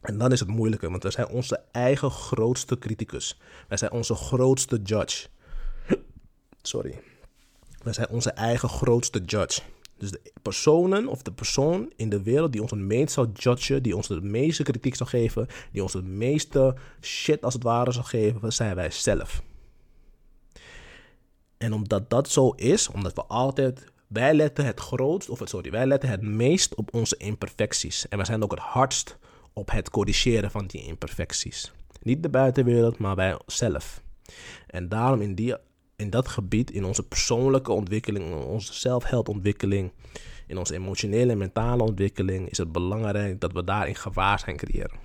En 0.00 0.18
dan 0.18 0.32
is 0.32 0.40
het 0.40 0.48
moeilijker, 0.48 0.90
want 0.90 1.02
wij 1.02 1.12
zijn 1.12 1.28
onze 1.28 1.60
eigen 1.72 2.10
grootste 2.10 2.78
criticus. 2.78 3.40
Wij 3.68 3.78
zijn 3.78 3.92
onze 3.92 4.14
grootste 4.14 4.80
judge. 4.82 5.28
Sorry. 6.62 7.00
Wij 7.82 7.92
zijn 7.92 8.08
onze 8.08 8.30
eigen 8.30 8.68
grootste 8.68 9.22
judge. 9.26 9.60
Dus 10.00 10.10
de 10.10 10.32
personen 10.42 11.06
of 11.06 11.22
de 11.22 11.32
persoon 11.32 11.92
in 11.96 12.08
de 12.08 12.22
wereld 12.22 12.52
die 12.52 12.62
ons 12.62 12.70
het 12.70 12.80
meest 12.80 13.12
zou 13.12 13.28
judgen, 13.32 13.82
die 13.82 13.96
ons 13.96 14.08
de 14.08 14.20
meeste 14.20 14.62
kritiek 14.62 14.94
zou 14.94 15.08
geven, 15.08 15.46
die 15.72 15.82
ons 15.82 15.92
de 15.92 16.02
meeste 16.02 16.74
shit 17.00 17.44
als 17.44 17.54
het 17.54 17.62
ware 17.62 17.92
zou 17.92 18.04
geven, 18.04 18.52
zijn 18.52 18.74
wij 18.74 18.90
zelf. 18.90 19.42
En 21.58 21.72
omdat 21.72 22.10
dat 22.10 22.28
zo 22.28 22.50
is, 22.50 22.88
omdat 22.88 23.14
we 23.14 23.24
altijd, 23.24 23.84
wij 24.06 24.34
letten 24.34 24.64
het 24.64 24.80
grootst, 24.80 25.28
of 25.28 25.40
sorry, 25.44 25.70
wij 25.70 25.86
letten 25.86 26.08
het 26.08 26.22
meest 26.22 26.74
op 26.74 26.94
onze 26.94 27.16
imperfecties. 27.16 28.08
En 28.08 28.16
wij 28.16 28.26
zijn 28.26 28.42
ook 28.42 28.50
het 28.50 28.60
hardst 28.60 29.18
op 29.52 29.70
het 29.70 29.90
corrigeren 29.90 30.50
van 30.50 30.66
die 30.66 30.84
imperfecties. 30.84 31.72
Niet 32.02 32.22
de 32.22 32.28
buitenwereld, 32.28 32.98
maar 32.98 33.14
wij 33.16 33.38
zelf. 33.46 34.02
En 34.66 34.88
daarom 34.88 35.20
in, 35.20 35.34
die, 35.34 35.56
in 36.00 36.10
dat 36.10 36.28
gebied, 36.28 36.70
in 36.70 36.84
onze 36.84 37.02
persoonlijke 37.02 37.72
ontwikkeling, 37.72 38.24
in 38.24 38.32
onze 38.32 38.72
zelfheldontwikkeling, 38.72 39.92
in 40.46 40.58
onze 40.58 40.74
emotionele 40.74 41.32
en 41.32 41.38
mentale 41.38 41.82
ontwikkeling, 41.82 42.50
is 42.50 42.58
het 42.58 42.72
belangrijk 42.72 43.40
dat 43.40 43.52
we 43.52 43.64
daarin 43.64 43.94
gewaarzijn 43.94 44.56
creëren. 44.56 44.98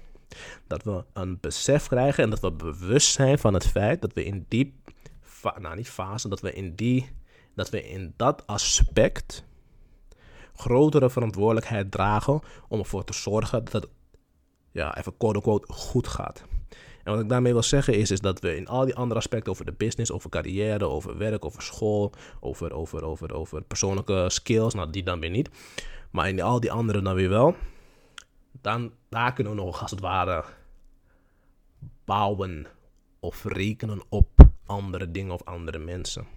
Dat 0.67 0.83
we 0.83 1.03
een 1.13 1.37
besef 1.39 1.87
krijgen 1.87 2.23
en 2.23 2.29
dat 2.29 2.39
we 2.39 2.51
bewust 2.51 3.11
zijn 3.11 3.39
van 3.39 3.53
het 3.53 3.67
feit 3.67 4.01
dat 4.01 4.13
we 4.13 4.23
in 4.23 4.45
die, 4.47 4.73
nou 5.59 5.75
niet 5.75 5.89
fase, 5.89 6.29
dat 6.29 6.39
we 6.39 6.53
in 6.53 6.75
die, 6.75 7.09
dat 7.55 7.69
we 7.69 7.89
in 7.89 8.13
dat 8.17 8.47
aspect 8.47 9.43
grotere 10.55 11.09
verantwoordelijkheid 11.09 11.91
dragen 11.91 12.41
om 12.67 12.79
ervoor 12.79 13.03
te 13.03 13.13
zorgen 13.13 13.63
dat 13.63 13.73
het 13.73 13.87
ja, 14.71 14.97
even 14.97 15.17
quote-unquote 15.17 15.73
goed 15.73 16.07
gaat. 16.07 16.43
En 17.05 17.11
wat 17.11 17.21
ik 17.21 17.29
daarmee 17.29 17.53
wil 17.53 17.63
zeggen 17.63 17.93
is, 17.93 18.11
is 18.11 18.21
dat 18.21 18.39
we 18.39 18.55
in 18.55 18.67
al 18.67 18.85
die 18.85 18.95
andere 18.95 19.19
aspecten 19.19 19.51
over 19.51 19.65
de 19.65 19.71
business, 19.71 20.11
over 20.11 20.29
carrière, 20.29 20.85
over 20.85 21.17
werk, 21.17 21.45
over 21.45 21.61
school, 21.61 22.11
over, 22.39 22.73
over, 22.73 23.03
over, 23.03 23.33
over 23.33 23.63
persoonlijke 23.63 24.25
skills, 24.27 24.73
nou 24.73 24.89
die 24.89 25.03
dan 25.03 25.19
weer 25.19 25.29
niet, 25.29 25.49
maar 26.11 26.29
in 26.29 26.41
al 26.41 26.59
die 26.59 26.71
andere 26.71 27.01
dan 27.01 27.15
weer 27.15 27.29
wel, 27.29 27.55
dan 28.61 28.91
daar 29.09 29.33
kunnen 29.33 29.55
we 29.55 29.61
nog 29.61 29.81
als 29.81 29.91
het 29.91 29.99
ware 29.99 30.43
bouwen 32.05 32.67
of 33.19 33.43
rekenen 33.43 34.01
op 34.09 34.29
andere 34.65 35.11
dingen 35.11 35.33
of 35.33 35.43
andere 35.43 35.77
mensen. 35.79 36.27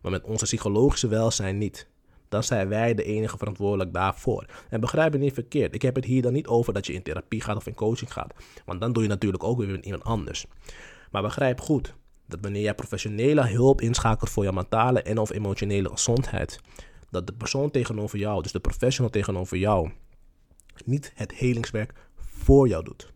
Maar 0.00 0.10
met 0.10 0.24
onze 0.24 0.44
psychologische 0.44 1.08
welzijn 1.08 1.58
niet 1.58 1.88
dan 2.34 2.44
zijn 2.44 2.68
wij 2.68 2.94
de 2.94 3.04
enige 3.04 3.38
verantwoordelijk 3.38 3.92
daarvoor. 3.92 4.46
En 4.68 4.80
begrijp 4.80 5.12
me 5.12 5.18
niet 5.18 5.34
verkeerd. 5.34 5.74
Ik 5.74 5.82
heb 5.82 5.94
het 5.94 6.04
hier 6.04 6.22
dan 6.22 6.32
niet 6.32 6.46
over 6.46 6.72
dat 6.72 6.86
je 6.86 6.92
in 6.92 7.02
therapie 7.02 7.40
gaat 7.40 7.56
of 7.56 7.66
in 7.66 7.74
coaching 7.74 8.12
gaat. 8.12 8.34
Want 8.64 8.80
dan 8.80 8.92
doe 8.92 9.02
je 9.02 9.08
natuurlijk 9.08 9.44
ook 9.44 9.58
weer 9.58 9.68
met 9.68 9.84
iemand 9.84 10.04
anders. 10.04 10.46
Maar 11.10 11.22
begrijp 11.22 11.60
goed 11.60 11.94
dat 12.26 12.38
wanneer 12.42 12.62
jij 12.62 12.74
professionele 12.74 13.46
hulp 13.46 13.80
inschakelt 13.80 14.30
voor 14.30 14.44
je 14.44 14.52
mentale 14.52 15.02
en 15.02 15.18
of 15.18 15.30
emotionele 15.30 15.88
gezondheid, 15.88 16.60
dat 17.10 17.26
de 17.26 17.32
persoon 17.32 17.70
tegenover 17.70 18.18
jou, 18.18 18.42
dus 18.42 18.52
de 18.52 18.60
professional 18.60 19.10
tegenover 19.10 19.56
jou, 19.56 19.90
niet 20.84 21.12
het 21.14 21.32
helingswerk 21.32 21.92
voor 22.16 22.68
jou 22.68 22.84
doet. 22.84 23.12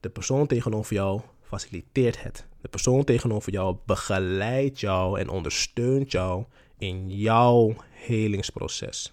De 0.00 0.10
persoon 0.10 0.46
tegenover 0.46 0.94
jou 0.94 1.20
faciliteert 1.42 2.22
het. 2.22 2.46
De 2.60 2.68
persoon 2.68 3.04
tegenover 3.04 3.52
jou 3.52 3.76
begeleidt 3.86 4.80
jou 4.80 5.18
en 5.18 5.28
ondersteunt 5.28 6.10
jou 6.10 6.44
in 6.80 7.08
jouw 7.08 7.74
helingsproces. 7.90 9.12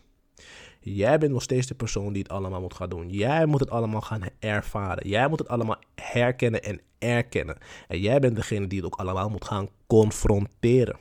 Jij 0.80 1.18
bent 1.18 1.32
nog 1.32 1.42
steeds 1.42 1.68
de 1.68 1.76
persoon 1.76 2.14
die 2.14 2.22
het 2.22 2.32
allemaal 2.32 2.62
moet 2.62 2.74
gaan 2.74 2.90
doen. 2.90 3.10
Jij 3.10 3.46
moet 3.46 3.60
het 3.60 3.70
allemaal 3.70 4.02
gaan 4.02 4.22
ervaren. 4.40 5.10
Jij 5.10 5.28
moet 5.28 5.40
het 5.40 5.48
allemaal 5.48 5.80
herkennen 5.96 6.64
en 6.64 6.82
erkennen. 7.00 7.58
En 7.88 8.00
jij 8.00 8.20
bent 8.20 8.36
degene 8.36 8.68
die 8.68 8.78
het 8.78 8.88
ook 8.88 9.00
allemaal 9.00 9.30
moet 9.30 9.46
gaan 9.46 9.70
confronteren. 9.88 10.98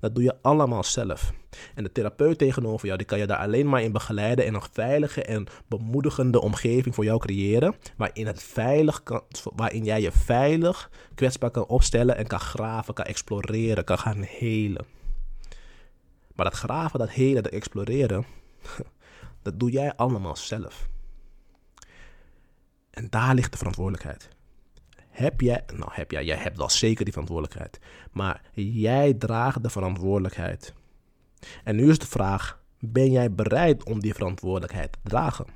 Dat 0.00 0.14
doe 0.14 0.24
je 0.24 0.36
allemaal 0.42 0.84
zelf. 0.84 1.32
En 1.74 1.82
de 1.82 1.92
therapeut 1.92 2.38
tegenover 2.38 2.86
jou, 2.86 2.98
die 2.98 3.06
kan 3.06 3.18
je 3.18 3.26
daar 3.26 3.38
alleen 3.38 3.68
maar 3.68 3.82
in 3.82 3.92
begeleiden 3.92 4.44
en 4.44 4.54
een 4.54 4.62
veilige 4.72 5.22
en 5.22 5.46
bemoedigende 5.66 6.40
omgeving 6.40 6.94
voor 6.94 7.04
jou 7.04 7.18
creëren, 7.18 7.74
waarin, 7.96 8.26
het 8.26 8.42
veilig 8.42 9.02
kan, 9.02 9.22
waarin 9.54 9.84
jij 9.84 10.00
je 10.00 10.12
veilig 10.12 10.90
kwetsbaar 11.14 11.50
kan 11.50 11.66
opstellen 11.66 12.16
en 12.16 12.26
kan 12.26 12.40
graven, 12.40 12.94
kan 12.94 13.04
exploreren, 13.04 13.84
kan 13.84 13.98
gaan 13.98 14.22
helen. 14.22 14.97
Maar 16.38 16.50
dat 16.50 16.58
graven, 16.58 16.98
dat 16.98 17.10
helen, 17.10 17.42
dat 17.42 17.52
exploreren, 17.52 18.24
dat 19.42 19.60
doe 19.60 19.70
jij 19.70 19.94
allemaal 19.94 20.36
zelf. 20.36 20.88
En 22.90 23.10
daar 23.10 23.34
ligt 23.34 23.52
de 23.52 23.58
verantwoordelijkheid. 23.58 24.28
Heb 25.08 25.40
jij, 25.40 25.64
nou 25.74 25.90
heb 25.92 26.10
jij, 26.10 26.24
jij 26.24 26.36
hebt 26.36 26.56
wel 26.56 26.70
zeker 26.70 27.04
die 27.04 27.12
verantwoordelijkheid. 27.12 27.78
Maar 28.12 28.42
jij 28.54 29.14
draagt 29.14 29.62
de 29.62 29.70
verantwoordelijkheid. 29.70 30.74
En 31.64 31.76
nu 31.76 31.90
is 31.90 31.98
de 31.98 32.06
vraag, 32.06 32.62
ben 32.78 33.10
jij 33.10 33.32
bereid 33.32 33.84
om 33.84 34.00
die 34.00 34.14
verantwoordelijkheid 34.14 34.92
te 34.92 34.98
dragen? 35.02 35.46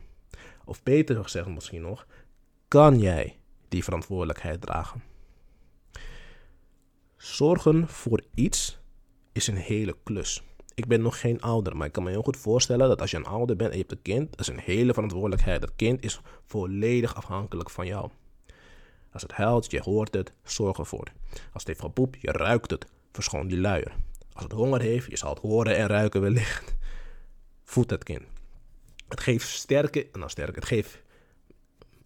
Of 0.65 0.83
beter 0.83 1.23
gezegd 1.23 1.49
misschien 1.49 1.83
nog, 1.83 2.07
kan 2.69 2.99
jij 2.99 3.39
die 3.69 3.85
verantwoordelijkheid 3.85 4.61
dragen? 4.61 5.03
Zorgen 7.17 7.89
voor 7.89 8.23
iets 8.35 8.81
is 9.33 9.47
een 9.47 9.57
hele 9.57 9.97
klus. 10.03 10.43
Ik 10.75 10.87
ben 10.87 11.03
nog 11.03 11.21
geen 11.21 11.41
ouder, 11.41 11.77
maar 11.77 11.87
ik 11.87 11.93
kan 11.93 12.03
me 12.03 12.11
heel 12.11 12.23
goed 12.23 12.37
voorstellen 12.37 12.89
dat 12.89 13.01
als 13.01 13.11
je 13.11 13.17
een 13.17 13.27
ouder 13.27 13.57
bent 13.57 13.71
en 13.71 13.77
je 13.77 13.85
hebt 13.89 13.97
een 13.97 14.03
kind, 14.03 14.31
dat 14.31 14.41
is 14.41 14.49
een 14.49 14.59
hele 14.59 14.93
verantwoordelijkheid. 14.93 15.61
Dat 15.61 15.73
kind 15.77 16.05
is 16.05 16.21
volledig 16.47 17.15
afhankelijk 17.15 17.71
van 17.71 17.87
jou. 17.87 18.11
Als 19.13 19.23
het 19.23 19.33
huilt, 19.33 19.71
je 19.71 19.81
hoort 19.81 20.15
het, 20.15 20.33
zorg 20.45 20.79
ervoor. 20.79 21.07
Als 21.31 21.43
het 21.53 21.67
heeft 21.67 21.81
gepoept, 21.81 22.21
je 22.21 22.33
ruikt 22.33 22.71
het, 22.71 22.87
verschoon 23.13 23.49
die 23.49 23.61
luier. 23.61 23.93
Als 24.33 24.45
het 24.45 24.53
honger 24.53 24.81
heeft, 24.81 25.11
je 25.11 25.17
zal 25.17 25.31
het 25.31 25.39
horen 25.39 25.77
en 25.77 25.87
ruiken 25.87 26.21
wellicht. 26.21 26.75
Voed 27.65 27.91
het 27.91 28.05
kind. 28.05 28.23
Het 29.09 29.21
geeft 29.21 29.49
sterke, 29.49 30.09
nou 30.13 30.31
sterk, 30.31 30.55
het 30.55 30.65
geeft 30.65 31.03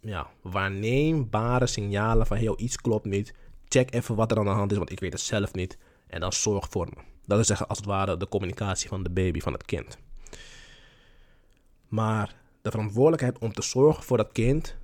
ja, 0.01 0.27
waarneembare 0.41 1.67
signalen 1.67 2.27
van 2.27 2.37
heel 2.37 2.59
iets 2.59 2.75
klopt 2.75 3.05
niet. 3.05 3.33
Check 3.67 3.93
even 3.93 4.15
wat 4.15 4.31
er 4.31 4.37
aan 4.37 4.45
de 4.45 4.49
hand 4.49 4.71
is, 4.71 4.77
want 4.77 4.91
ik 4.91 4.99
weet 4.99 5.13
het 5.13 5.21
zelf 5.21 5.53
niet. 5.53 5.77
En 6.07 6.19
dan 6.19 6.33
zorg 6.33 6.67
voor 6.69 6.87
me. 6.95 7.01
Dat 7.27 7.39
is 7.39 7.67
als 7.67 7.77
het 7.77 7.87
ware 7.87 8.17
de 8.17 8.27
communicatie 8.27 8.89
van 8.89 9.03
de 9.03 9.09
baby, 9.09 9.39
van 9.39 9.53
het 9.53 9.65
kind. 9.65 9.97
Maar 11.87 12.35
de 12.61 12.71
verantwoordelijkheid 12.71 13.37
om 13.37 13.53
te 13.53 13.61
zorgen 13.61 14.03
voor 14.03 14.17
dat 14.17 14.31
kind, 14.31 14.75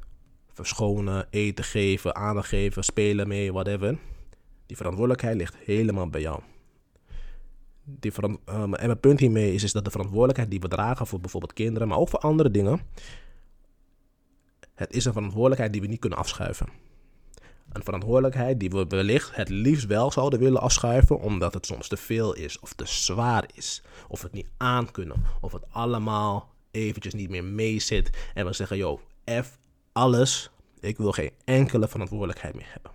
verschonen, 0.54 1.28
eten 1.30 1.64
geven, 1.64 2.16
aandacht 2.16 2.48
geven, 2.48 2.84
spelen 2.84 3.28
mee, 3.28 3.54
whatever, 3.54 3.98
die 4.66 4.78
verantwoordelijkheid 4.78 5.38
ligt 5.38 5.56
helemaal 5.56 6.10
bij 6.10 6.22
jou. 6.22 6.42
Die 7.84 8.12
um, 8.24 8.38
en 8.46 8.88
mijn 8.88 9.00
punt 9.00 9.20
hiermee 9.20 9.54
is, 9.54 9.64
is 9.64 9.72
dat 9.72 9.86
de 9.86 9.92
verantwoordelijkheid 9.92 10.50
die 10.50 10.60
we 10.60 10.68
dragen 10.68 11.08
voor 11.08 11.20
bijvoorbeeld 11.20 11.54
kinderen, 11.54 11.88
maar 11.88 11.98
ook 11.98 12.10
voor 12.10 12.20
andere 12.20 12.52
dingen, 12.52 12.82
het 14.74 14.94
is 14.94 15.06
een 15.06 15.14
verantwoordelijkheid 15.14 15.72
die 15.72 15.82
we 15.82 15.88
niet 15.88 16.00
kunnen 16.00 16.20
afschuiven. 16.20 16.68
Een 17.74 17.84
verantwoordelijkheid 17.84 18.60
die 18.60 18.70
we 18.70 18.86
wellicht 18.88 19.36
het 19.36 19.50
liefst 19.50 19.86
wel 19.86 20.12
zouden 20.12 20.39
willen 20.39 20.62
afschuiven, 20.62 21.20
omdat 21.20 21.53
het 21.53 21.65
soms 21.65 21.88
te 21.88 21.98
veel 21.98 22.34
is 22.34 22.60
of 22.60 22.74
te 22.74 22.86
zwaar 22.86 23.46
is. 23.53 23.84
Of 24.08 24.22
het 24.22 24.32
niet 24.32 24.48
aan 24.58 24.92
kunnen. 24.92 25.24
Of 25.42 25.51
het 25.51 25.63
allemaal 25.70 26.50
eventjes 26.72 27.13
niet 27.13 27.30
meer 27.30 27.44
mee 27.44 27.80
zit. 27.80 28.10
En 28.34 28.46
we 28.46 28.53
zeggen, 28.53 28.77
joh, 28.77 29.00
F 29.44 29.58
alles. 29.92 30.50
Ik 30.80 30.98
wil 30.98 31.12
geen 31.12 31.32
enkele 31.46 31.88
verantwoordelijkheid 31.88 32.56
meer 32.56 32.70
hebben. 32.72 32.92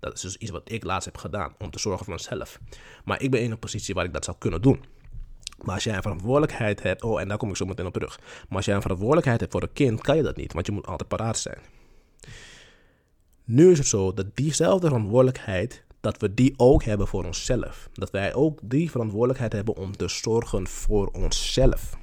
Dat 0.00 0.14
is 0.14 0.20
dus 0.20 0.36
iets 0.36 0.50
wat 0.50 0.70
ik 0.70 0.84
laatst 0.84 1.04
heb 1.04 1.16
gedaan 1.16 1.54
om 1.58 1.70
te 1.70 1.78
zorgen 1.78 2.04
voor 2.04 2.14
mezelf. 2.14 2.58
Maar 3.04 3.22
ik 3.22 3.30
ben 3.30 3.40
in 3.40 3.50
een 3.50 3.58
positie 3.58 3.94
waar 3.94 4.04
ik 4.04 4.12
dat 4.12 4.24
zou 4.24 4.36
kunnen 4.38 4.62
doen. 4.62 4.84
Maar 5.62 5.74
als 5.74 5.84
jij 5.84 5.96
een 5.96 6.02
verantwoordelijkheid 6.02 6.82
hebt, 6.82 7.02
oh 7.02 7.20
en 7.20 7.28
daar 7.28 7.36
kom 7.36 7.50
ik 7.50 7.56
zo 7.56 7.64
meteen 7.64 7.86
op 7.86 7.92
terug. 7.92 8.20
Maar 8.48 8.56
als 8.56 8.64
jij 8.64 8.74
een 8.74 8.82
verantwoordelijkheid 8.82 9.40
hebt 9.40 9.52
voor 9.52 9.62
een 9.62 9.72
kind, 9.72 10.00
kan 10.00 10.16
je 10.16 10.22
dat 10.22 10.36
niet, 10.36 10.52
want 10.52 10.66
je 10.66 10.72
moet 10.72 10.86
altijd 10.86 11.08
paraat 11.08 11.38
zijn. 11.38 11.58
Nu 13.52 13.70
is 13.70 13.78
het 13.78 13.86
zo 13.86 14.14
dat 14.14 14.26
diezelfde 14.36 14.86
verantwoordelijkheid, 14.86 15.84
dat 16.00 16.20
we 16.20 16.34
die 16.34 16.54
ook 16.56 16.84
hebben 16.84 17.06
voor 17.06 17.24
onszelf. 17.24 17.88
Dat 17.92 18.10
wij 18.10 18.34
ook 18.34 18.58
die 18.62 18.90
verantwoordelijkheid 18.90 19.52
hebben 19.52 19.76
om 19.76 19.96
te 19.96 20.08
zorgen 20.08 20.66
voor 20.66 21.06
onszelf. 21.06 21.96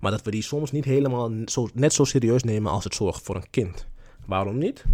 Maar 0.00 0.10
dat 0.10 0.22
we 0.22 0.30
die 0.30 0.42
soms 0.42 0.72
niet 0.72 0.84
helemaal 0.84 1.32
zo, 1.44 1.68
net 1.74 1.92
zo 1.92 2.04
serieus 2.04 2.42
nemen 2.42 2.72
als 2.72 2.84
het 2.84 2.94
zorgen 2.94 3.24
voor 3.24 3.36
een 3.36 3.50
kind. 3.50 3.86
Waarom 4.26 4.58
niet? 4.58 4.84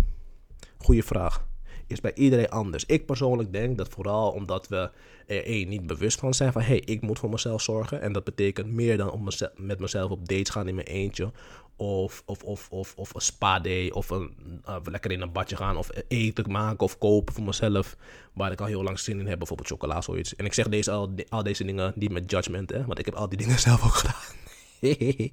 Goeie 0.78 1.04
vraag. 1.04 1.46
Is 1.86 2.00
bij 2.00 2.14
iedereen 2.14 2.48
anders. 2.48 2.84
Ik 2.84 3.06
persoonlijk 3.06 3.52
denk 3.52 3.78
dat 3.78 3.88
vooral 3.88 4.30
omdat 4.30 4.68
we 4.68 4.90
er 5.26 5.44
één 5.44 5.68
niet 5.68 5.86
bewust 5.86 6.18
van 6.18 6.34
zijn 6.34 6.52
van 6.52 6.62
hé, 6.62 6.66
hey, 6.66 6.80
ik 6.84 7.02
moet 7.02 7.18
voor 7.18 7.30
mezelf 7.30 7.62
zorgen. 7.62 8.00
En 8.00 8.12
dat 8.12 8.24
betekent 8.24 8.72
meer 8.72 8.96
dan 8.96 9.10
om 9.10 9.28
met 9.56 9.78
mezelf 9.78 10.10
op 10.10 10.28
dates 10.28 10.50
gaan 10.50 10.68
in 10.68 10.74
mijn 10.74 10.86
eentje. 10.86 11.32
Of, 11.76 12.22
of, 12.26 12.42
of, 12.42 12.68
of, 12.70 12.94
of 12.96 13.14
een 13.14 13.20
spa 13.20 13.60
day. 13.60 13.90
Of 13.90 14.10
een, 14.10 14.34
uh, 14.68 14.76
lekker 14.84 15.10
in 15.10 15.20
een 15.20 15.32
badje 15.32 15.56
gaan. 15.56 15.76
Of 15.76 15.90
eten 16.08 16.50
maken 16.50 16.84
of 16.84 16.98
kopen 16.98 17.34
voor 17.34 17.44
mezelf. 17.44 17.96
Waar 18.32 18.52
ik 18.52 18.60
al 18.60 18.66
heel 18.66 18.82
lang 18.82 18.98
zin 18.98 19.20
in 19.20 19.26
heb. 19.26 19.38
Bijvoorbeeld 19.38 19.68
chocola 19.68 20.00
zoiets. 20.00 20.36
En 20.36 20.44
ik 20.44 20.52
zeg 20.52 20.68
deze, 20.68 20.90
al, 20.90 21.14
al 21.28 21.42
deze 21.42 21.64
dingen 21.64 21.92
niet 21.94 22.12
met 22.12 22.30
judgment. 22.30 22.70
Hè, 22.70 22.84
want 22.84 22.98
ik 22.98 23.04
heb 23.04 23.14
al 23.14 23.28
die 23.28 23.38
dingen 23.42 23.58
zelf 23.58 23.84
ook 23.84 23.94
gedaan. 23.94 24.34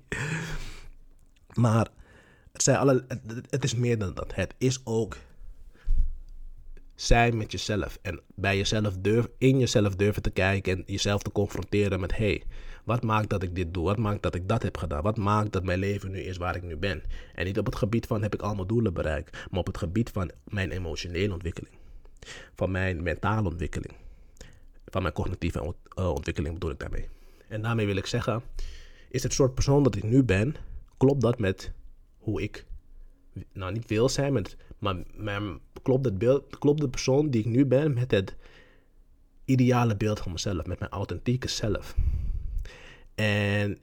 maar 1.64 1.88
het, 2.52 2.64
zijn 2.64 2.78
alle, 2.78 3.06
het 3.50 3.64
is 3.64 3.76
meer 3.76 3.98
dan 3.98 4.14
dat. 4.14 4.36
Het 4.36 4.54
is 4.58 4.82
ook 4.84 5.18
zijn 6.96 7.38
met 7.38 7.52
jezelf. 7.52 8.00
En 8.02 8.22
bij 8.36 8.58
jezelf 8.58 8.98
durf, 8.98 9.28
in 9.38 9.60
jezelf 9.60 9.96
durven 9.96 10.22
te 10.22 10.30
kijken 10.30 10.78
en 10.78 10.84
jezelf 10.86 11.22
te 11.22 11.32
confronteren 11.32 12.00
met: 12.00 12.18
hey, 12.18 12.44
wat 12.84 13.04
maakt 13.04 13.30
dat 13.30 13.44
ik 13.44 13.56
dit 13.56 13.74
doe? 13.74 13.84
Wat 13.84 13.98
maakt 13.98 14.24
dat 14.24 14.36
ik 14.36 14.48
dat 14.48 14.64
heb 14.64 14.78
gedaan? 14.78 15.02
Wat 15.02 15.18
maakt 15.18 15.52
dat 15.52 15.64
mijn 15.64 15.80
leven 15.80 16.12
nu 16.12 16.20
is 16.20 16.38
waar 16.38 16.56
ik 16.56 16.64
nu 16.64 16.78
ben? 16.78 17.04
En 17.36 17.46
niet 17.46 17.58
op 17.58 17.66
het 17.66 17.76
gebied 17.76 18.06
van 18.06 18.22
heb 18.22 18.34
ik 18.34 18.42
allemaal 18.42 18.66
doelen 18.66 18.94
bereikt, 18.94 19.48
maar 19.50 19.60
op 19.60 19.68
het 19.68 19.78
gebied 19.78 20.10
van 20.10 20.32
mijn 20.44 20.72
emotionele 20.72 21.34
ontwikkeling, 21.34 21.76
van 22.56 22.72
mijn 22.72 23.04
mentale 23.04 23.50
ontwikkeling, 23.50 23.94
van 24.86 25.02
mijn 25.02 25.14
cognitieve 25.14 25.76
eh, 25.96 26.10
ontwikkeling 26.10 26.54
bedoel 26.54 26.72
ik 26.72 26.80
daarmee. 26.80 27.08
En 27.48 27.62
daarmee 27.62 27.86
wil 27.86 27.96
ik 27.96 28.06
zeggen: 28.06 28.42
is 29.10 29.24
het 29.24 29.34
soort 29.34 29.54
persoon 29.54 29.84
dat 29.84 29.96
ik 29.96 30.04
nu 30.04 30.24
ben, 30.24 30.56
klopt 30.98 31.22
dat 31.22 31.40
met 31.40 31.72
hoe 32.18 32.42
ik 32.42 32.66
nou 33.54 33.72
niet 33.72 33.90
wil 33.90 34.10
zijn, 34.10 34.46
maar 34.80 34.96
klopt, 35.82 36.06
het 36.06 36.18
beeld, 36.18 36.58
klopt 36.58 36.82
de 36.82 36.90
persoon 36.90 37.30
die 37.30 37.42
ik 37.42 37.48
nu 37.48 37.66
ben 37.66 37.94
met 37.94 38.12
het 38.12 38.36
ideale 39.46 39.96
beeld 39.96 40.20
van 40.20 40.32
mezelf, 40.32 40.66
met 40.66 40.80
mijn 40.80 40.92
authentieke 40.92 41.48
zelf. 41.48 41.96
En 43.16 43.80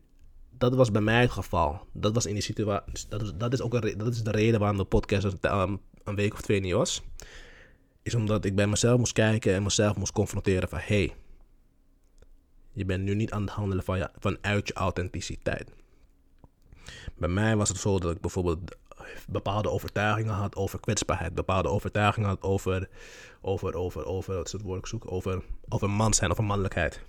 dat 0.50 0.74
was 0.74 0.90
bij 0.90 1.00
mij 1.00 1.20
het 1.20 1.30
geval. 1.30 1.80
Dat 1.92 2.14
was 2.14 2.26
in 2.26 2.34
die 2.34 2.42
situatie. 2.42 3.08
Dat 3.08 3.22
is, 3.22 3.32
dat 3.34 3.52
is 3.52 3.60
ook 3.60 3.74
een, 3.74 3.98
dat 3.98 4.12
is 4.12 4.22
de 4.22 4.30
reden 4.30 4.60
waarom 4.60 4.78
de 4.78 4.84
podcast 4.84 5.24
een, 5.40 5.80
een 6.04 6.14
week 6.14 6.32
of 6.32 6.40
twee 6.40 6.60
niet 6.60 6.72
was. 6.72 7.02
Is 8.02 8.14
omdat 8.14 8.44
ik 8.44 8.54
bij 8.54 8.66
mezelf 8.66 8.98
moest 8.98 9.12
kijken 9.12 9.54
en 9.54 9.62
mezelf 9.62 9.96
moest 9.96 10.12
confronteren 10.12 10.68
van 10.68 10.78
hey, 10.82 11.14
je 12.72 12.84
bent 12.84 13.04
nu 13.04 13.14
niet 13.14 13.32
aan 13.32 13.42
het 13.42 13.50
handelen 13.50 13.84
van 13.84 14.08
vanuit 14.18 14.68
je 14.68 14.74
authenticiteit. 14.74 15.70
Bij 17.16 17.28
mij 17.28 17.56
was 17.56 17.68
het 17.68 17.78
zo 17.78 17.98
dat 17.98 18.14
ik 18.14 18.20
bijvoorbeeld 18.20 18.76
bepaalde 19.28 19.70
overtuigingen 19.70 20.34
had 20.34 20.56
over 20.56 20.80
kwetsbaarheid, 20.80 21.34
bepaalde 21.34 21.68
overtuigingen 21.68 22.28
had 22.28 22.42
over, 22.42 22.88
over, 23.40 23.74
over, 23.74 24.04
over, 24.04 24.36
wat 24.36 24.52
het 24.52 25.06
over, 25.06 25.42
over 25.68 25.90
man 25.90 26.14
zijn 26.14 26.30
een 26.38 26.44
mannelijkheid. 26.44 27.00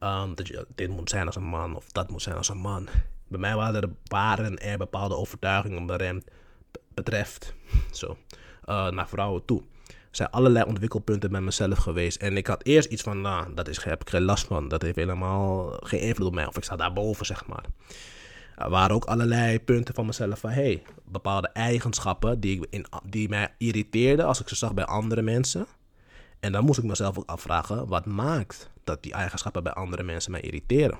Um, 0.00 0.34
dat 0.34 0.46
je 0.46 0.66
dit 0.74 0.90
moet 0.90 1.10
zijn 1.10 1.26
als 1.26 1.36
een 1.36 1.42
man 1.42 1.76
of 1.76 1.92
dat 1.92 2.10
moet 2.10 2.22
zijn 2.22 2.36
als 2.36 2.48
een 2.48 2.58
man. 2.58 2.88
Bij 3.28 3.40
mij 3.40 3.56
waren 4.08 4.58
er, 4.58 4.78
bepaalde 4.78 5.16
overtuigingen 5.16 5.86
wat 5.86 6.22
betreft, 6.94 7.54
zo, 7.92 8.16
uh, 8.64 8.90
naar 8.90 9.08
vrouwen 9.08 9.44
toe. 9.44 9.62
Er 9.88 10.22
zijn 10.22 10.30
allerlei 10.30 10.64
ontwikkelpunten 10.64 11.30
bij 11.30 11.40
mezelf 11.40 11.78
geweest. 11.78 12.20
En 12.20 12.36
ik 12.36 12.46
had 12.46 12.64
eerst 12.64 12.88
iets 12.88 13.02
van, 13.02 13.20
nou, 13.20 13.54
dat 13.54 13.68
is, 13.68 13.84
heb 13.84 14.00
ik 14.00 14.10
geen 14.10 14.22
last 14.22 14.46
van. 14.46 14.68
Dat 14.68 14.82
heeft 14.82 14.96
helemaal 14.96 15.70
geen 15.80 16.00
invloed 16.00 16.26
op 16.26 16.34
mij. 16.34 16.46
Of 16.46 16.56
ik 16.56 16.64
sta 16.64 16.76
daarboven, 16.76 17.26
zeg 17.26 17.46
maar. 17.46 17.64
Er 18.56 18.70
waren 18.70 18.94
ook 18.94 19.04
allerlei 19.04 19.60
punten 19.60 19.94
van 19.94 20.06
mezelf 20.06 20.38
van, 20.38 20.50
hey, 20.50 20.82
bepaalde 21.04 21.48
eigenschappen 21.48 22.40
die, 22.40 22.56
ik 22.56 22.66
in, 22.70 22.86
die 23.04 23.28
mij 23.28 23.54
irriteerden 23.58 24.26
als 24.26 24.40
ik 24.40 24.48
ze 24.48 24.56
zag 24.56 24.74
bij 24.74 24.84
andere 24.84 25.22
mensen. 25.22 25.66
En 26.40 26.52
dan 26.52 26.64
moest 26.64 26.78
ik 26.78 26.84
mezelf 26.84 27.18
ook 27.18 27.28
afvragen, 27.28 27.86
wat 27.86 28.06
maakt 28.06 28.70
dat 28.84 29.02
die 29.02 29.12
eigenschappen 29.12 29.62
bij 29.62 29.72
andere 29.72 30.02
mensen 30.02 30.30
mij 30.30 30.40
irriteren? 30.40 30.98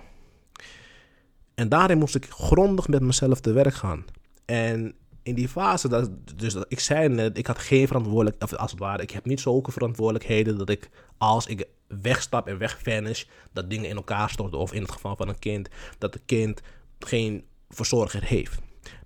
En 1.55 1.69
daarin 1.69 1.99
moest 1.99 2.15
ik 2.15 2.27
grondig 2.31 2.89
met 2.89 3.03
mezelf 3.03 3.41
te 3.41 3.53
werk 3.53 3.75
gaan. 3.75 4.05
En 4.45 4.95
in 5.23 5.35
die 5.35 5.49
fase, 5.49 5.89
dat, 5.89 6.11
dus 6.35 6.57
ik 6.69 6.81
zei 6.81 7.09
net, 7.09 7.39
ik 7.39 7.47
had 7.47 7.59
geen 7.59 7.87
verantwoordelijkheid, 7.87 8.53
of 8.53 8.59
als 8.59 8.71
het 8.71 8.81
ware, 8.81 9.03
ik 9.03 9.11
heb 9.11 9.25
niet 9.25 9.41
zulke 9.41 9.73
verantwoordelijkheden 9.73 10.59
dat 10.59 10.69
ik 10.69 10.91
als 11.19 11.47
ik 11.47 11.69
wegstap 11.87 12.47
en 12.47 12.59
wegvanish, 12.59 13.25
dat 13.53 13.71
dingen 13.71 13.89
in 13.89 13.97
elkaar 13.97 14.31
storten. 14.31 14.59
Of 14.59 14.73
in 14.73 14.83
het 14.83 14.91
geval 14.91 15.17
van 15.17 15.29
een 15.29 15.39
kind, 15.39 15.69
dat 15.99 16.15
het 16.15 16.23
kind 16.27 16.63
geen 16.99 17.45
verzorger 17.69 18.25
heeft. 18.25 18.59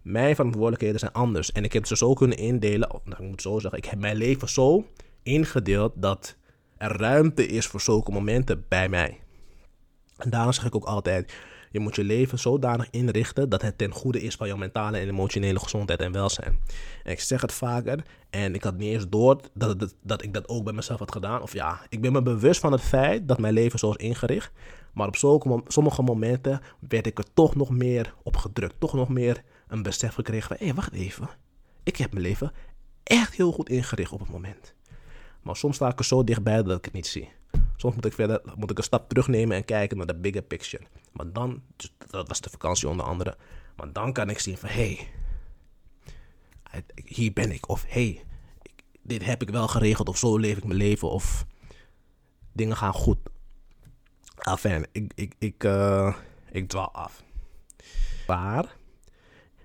Mijn 0.03 0.35
verantwoordelijkheden 0.35 0.99
zijn 0.99 1.13
anders. 1.13 1.53
En 1.53 1.65
ik 1.65 1.73
heb 1.73 1.87
ze 1.87 1.97
zo 1.97 2.13
kunnen 2.13 2.39
indelen, 2.39 2.89
nou, 3.05 3.23
ik 3.23 3.29
moet 3.29 3.43
zo 3.43 3.59
zeggen, 3.59 3.79
ik 3.79 3.85
heb 3.85 3.99
mijn 3.99 4.17
leven 4.17 4.49
zo 4.49 4.87
ingedeeld 5.23 5.93
dat 5.97 6.37
er 6.77 6.97
ruimte 6.97 7.47
is 7.47 7.67
voor 7.67 7.81
zulke 7.81 8.13
momenten 8.13 8.65
bij 8.69 8.89
mij. 8.89 9.21
En 10.17 10.31
daarom 10.31 10.53
zeg 10.53 10.65
ik 10.65 10.75
ook 10.75 10.85
altijd, 10.85 11.33
je 11.71 11.81
moet 11.81 11.97
je 11.97 12.05
leven 12.05 12.39
zodanig 12.39 12.91
inrichten 12.91 13.49
dat 13.49 13.63
het 13.63 13.79
ten 13.79 13.93
goede 13.93 14.23
is 14.23 14.35
van 14.35 14.47
jouw 14.47 14.57
mentale 14.57 14.99
en 14.99 15.09
emotionele 15.09 15.59
gezondheid 15.59 16.01
en 16.01 16.13
welzijn. 16.13 16.61
En 17.05 17.13
ik 17.13 17.21
zeg 17.21 17.41
het 17.41 17.53
vaker 17.53 18.05
en 18.31 18.55
ik 18.55 18.63
had 18.63 18.77
niet 18.77 18.93
eens 18.93 19.09
door 19.09 19.41
dat, 19.55 19.95
dat 20.03 20.23
ik 20.23 20.35
dat 20.35 20.49
ook 20.49 20.65
bij 20.65 20.73
mezelf 20.73 20.99
had 20.99 21.13
gedaan. 21.13 21.43
Of 21.43 21.53
ja, 21.53 21.81
ik 21.89 22.01
ben 22.01 22.13
me 22.13 22.23
bewust 22.23 22.61
van 22.61 22.73
het 22.73 22.81
feit 22.81 23.29
dat 23.29 23.39
mijn 23.39 23.55
leven 23.55 23.79
zo 23.79 23.91
is 23.91 23.97
ingericht. 23.97 24.53
Maar 24.93 25.07
op 25.07 25.17
zulke, 25.17 25.63
sommige 25.67 26.03
momenten 26.03 26.61
werd 26.89 27.07
ik 27.07 27.19
er 27.19 27.33
toch 27.35 27.55
nog 27.55 27.71
meer 27.71 28.15
op 28.23 28.37
gedrukt. 28.37 28.81
Toch 28.81 28.93
nog 28.93 29.09
meer 29.09 29.43
een 29.69 29.83
besef 29.83 30.15
gekregen 30.15 30.49
van, 30.49 30.57
hé, 30.59 30.65
hey, 30.65 30.75
wacht 30.75 30.93
even. 30.93 31.29
Ik 31.83 31.97
heb 31.97 32.13
mijn 32.13 32.25
leven 32.25 32.53
echt 33.03 33.35
heel 33.35 33.53
goed 33.53 33.69
ingericht 33.69 34.13
op 34.13 34.21
het 34.21 34.31
moment. 34.31 34.75
Maar 35.43 35.57
soms 35.57 35.77
sta 35.77 35.89
ik 35.89 35.99
er 35.99 36.05
zo 36.05 36.25
dichtbij 36.25 36.63
dat 36.63 36.79
ik 36.79 36.85
het 36.85 36.95
niet 36.95 37.07
zie. 37.07 37.29
Soms 37.77 37.95
moet 37.95 38.05
ik, 38.05 38.13
verder, 38.13 38.41
moet 38.57 38.71
ik 38.71 38.79
een 38.79 38.85
stap 38.85 39.09
terugnemen 39.09 39.57
en 39.57 39.65
kijken 39.65 39.97
naar 39.97 40.07
de 40.07 40.15
bigger 40.15 40.43
picture. 40.43 40.85
Maar 41.13 41.33
dan, 41.33 41.63
dus 41.77 41.93
dat 42.11 42.29
was 42.29 42.41
de 42.41 42.51
vakantie 42.51 42.89
onder 42.89 43.07
andere. 43.07 43.37
Maar 43.77 43.93
dan 43.93 44.13
kan 44.13 44.31
ik 44.31 44.39
zien 44.39 44.59
van, 44.59 44.69
hé, 44.69 45.09
hey, 46.63 46.85
hier 47.05 47.33
ben 47.33 47.53
ik. 47.53 47.69
Of 47.69 47.85
hé, 47.89 47.91
hey, 47.91 48.25
dit 49.03 49.25
heb 49.25 49.43
ik 49.43 49.51
wel 49.51 49.69
geregeld. 49.69 50.09
Of 50.09 50.19
zo 50.19 50.39
leef 50.39 50.57
ik 50.57 50.65
mijn 50.65 50.79
leven. 50.79 51.11
Of 51.11 51.47
dingen 52.53 52.77
gaan 52.77 52.93
goed. 52.93 53.19
Enfin, 54.37 54.87
ik, 54.93 55.13
ik, 55.15 55.35
ik, 55.39 55.65
uh, 55.65 56.17
ik 56.51 56.69
dwaal 56.69 56.93
af. 56.93 57.23
Maar, 58.27 58.77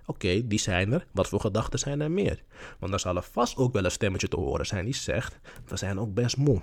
oké, 0.06 0.48
die 0.48 0.60
zijn 0.60 0.94
er. 0.94 1.08
Wat 1.12 1.28
voor 1.28 1.39
gedachten 1.39 1.80
zijn 1.80 2.02
er 2.02 2.12
meer? 2.12 2.44
Want 2.80 2.91
dan 2.91 3.00
zal 3.00 3.15
er 3.15 3.28
vast 3.32 3.58
ook 3.58 3.74
wel 3.74 3.86
een 3.86 3.91
stemmetje 3.91 4.28
te 4.28 4.39
horen 4.39 4.65
zijn 4.65 4.86
die 4.86 4.96
zegt: 4.96 5.39
We 5.65 5.78
zijn 5.78 6.00
ook 6.00 6.13
best 6.13 6.38
moe. 6.38 6.62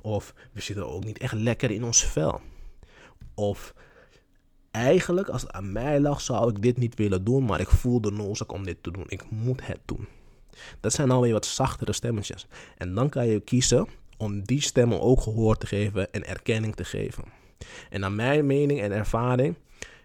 Of 0.00 0.34
we 0.52 0.60
zitten 0.60 0.88
ook 0.88 1.04
niet 1.04 1.18
echt 1.18 1.32
lekker 1.32 1.70
in 1.70 1.84
ons 1.84 2.04
vel. 2.04 2.40
Of 3.34 3.74
eigenlijk, 4.70 5.28
als 5.28 5.42
het 5.42 5.52
aan 5.52 5.72
mij 5.72 6.00
lag, 6.00 6.20
zou 6.20 6.50
ik 6.50 6.62
dit 6.62 6.76
niet 6.76 6.94
willen 6.94 7.24
doen, 7.24 7.44
maar 7.44 7.60
ik 7.60 7.68
voel 7.68 8.00
de 8.00 8.10
noodzaak 8.10 8.52
om 8.52 8.64
dit 8.64 8.82
te 8.82 8.90
doen. 8.90 9.04
Ik 9.08 9.30
moet 9.30 9.66
het 9.66 9.80
doen. 9.84 10.08
Dat 10.80 10.92
zijn 10.92 11.10
alweer 11.10 11.32
wat 11.32 11.46
zachtere 11.46 11.92
stemmetjes. 11.92 12.46
En 12.76 12.94
dan 12.94 13.08
kan 13.08 13.26
je 13.26 13.40
kiezen 13.40 13.86
om 14.16 14.42
die 14.42 14.62
stemmen 14.62 15.00
ook 15.00 15.20
gehoor 15.20 15.56
te 15.56 15.66
geven 15.66 16.12
en 16.12 16.26
erkenning 16.26 16.76
te 16.76 16.84
geven. 16.84 17.24
En 17.90 18.00
naar 18.00 18.12
mijn 18.12 18.46
mening 18.46 18.80
en 18.80 18.92
ervaring 18.92 19.56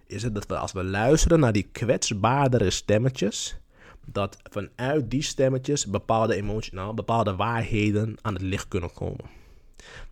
is 0.08 0.24
het 0.24 0.34
dat 0.34 0.46
we 0.46 0.58
als 0.58 0.72
we 0.72 0.84
luisteren 0.84 1.40
naar 1.40 1.52
die 1.52 1.70
kwetsbaardere 1.72 2.70
stemmetjes, 2.70 3.58
dat 4.06 4.38
vanuit 4.44 5.12
die 5.12 5.22
stemmetjes 5.22 5.86
bepaalde 5.86 6.36
emoties, 6.36 6.72
nou, 6.72 6.94
bepaalde 6.94 7.36
waarheden 7.36 8.18
aan 8.22 8.34
het 8.34 8.42
licht 8.42 8.68
kunnen 8.68 8.94
komen. 8.94 9.26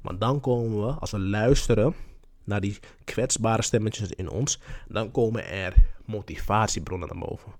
Maar 0.01 0.17
dan 0.17 0.39
komen 0.39 0.85
we, 0.85 0.91
als 0.91 1.11
we 1.11 1.19
luisteren 1.19 1.95
naar 2.43 2.61
die 2.61 2.79
kwetsbare 3.03 3.61
stemmetjes 3.61 4.09
in 4.09 4.29
ons, 4.29 4.59
dan 4.87 5.11
komen 5.11 5.49
er 5.49 5.73
motivatiebronnen 6.05 7.07
naar 7.07 7.27
boven. 7.27 7.51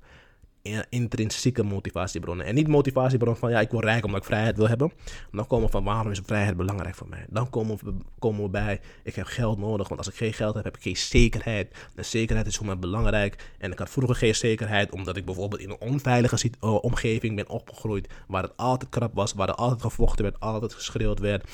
Intrinsieke 0.89 1.63
motivatiebronnen. 1.63 2.45
En 2.45 2.55
niet 2.55 2.67
motivatiebronnen 2.67 3.39
van 3.39 3.49
ja, 3.49 3.59
ik 3.59 3.71
wil 3.71 3.79
rijk 3.79 4.05
omdat 4.05 4.19
ik 4.19 4.25
vrijheid 4.25 4.57
wil 4.57 4.67
hebben. 4.67 4.91
Dan 5.31 5.47
komen 5.47 5.65
we 5.65 5.71
van 5.71 5.83
waarom 5.83 6.11
is 6.11 6.21
vrijheid 6.25 6.57
belangrijk 6.57 6.95
voor 6.95 7.09
mij? 7.09 7.25
Dan 7.29 7.49
komen 7.49 7.77
we, 7.83 7.93
komen 8.19 8.43
we 8.43 8.49
bij 8.49 8.81
ik 9.03 9.15
heb 9.15 9.25
geld 9.25 9.57
nodig, 9.57 9.87
want 9.87 9.99
als 9.99 10.09
ik 10.09 10.15
geen 10.15 10.33
geld 10.33 10.55
heb, 10.55 10.63
heb 10.63 10.75
ik 10.75 10.81
geen 10.81 10.97
zekerheid. 10.97 11.75
En 11.95 12.05
zekerheid 12.05 12.47
is 12.47 12.57
voor 12.57 12.65
mij 12.65 12.79
belangrijk. 12.79 13.51
En 13.57 13.71
ik 13.71 13.79
had 13.79 13.89
vroeger 13.89 14.15
geen 14.15 14.35
zekerheid 14.35 14.91
omdat 14.91 15.17
ik 15.17 15.25
bijvoorbeeld 15.25 15.61
in 15.61 15.69
een 15.69 15.79
onveilige 15.79 16.49
uh, 16.61 16.83
omgeving 16.83 17.35
ben 17.35 17.49
opgegroeid. 17.49 18.09
Waar 18.27 18.43
het 18.43 18.57
altijd 18.57 18.89
krap 18.89 19.13
was, 19.13 19.33
waar 19.33 19.49
er 19.49 19.55
altijd 19.55 19.81
gevochten 19.81 20.23
werd, 20.23 20.39
altijd 20.39 20.73
geschreeuwd 20.73 21.19
werd. 21.19 21.49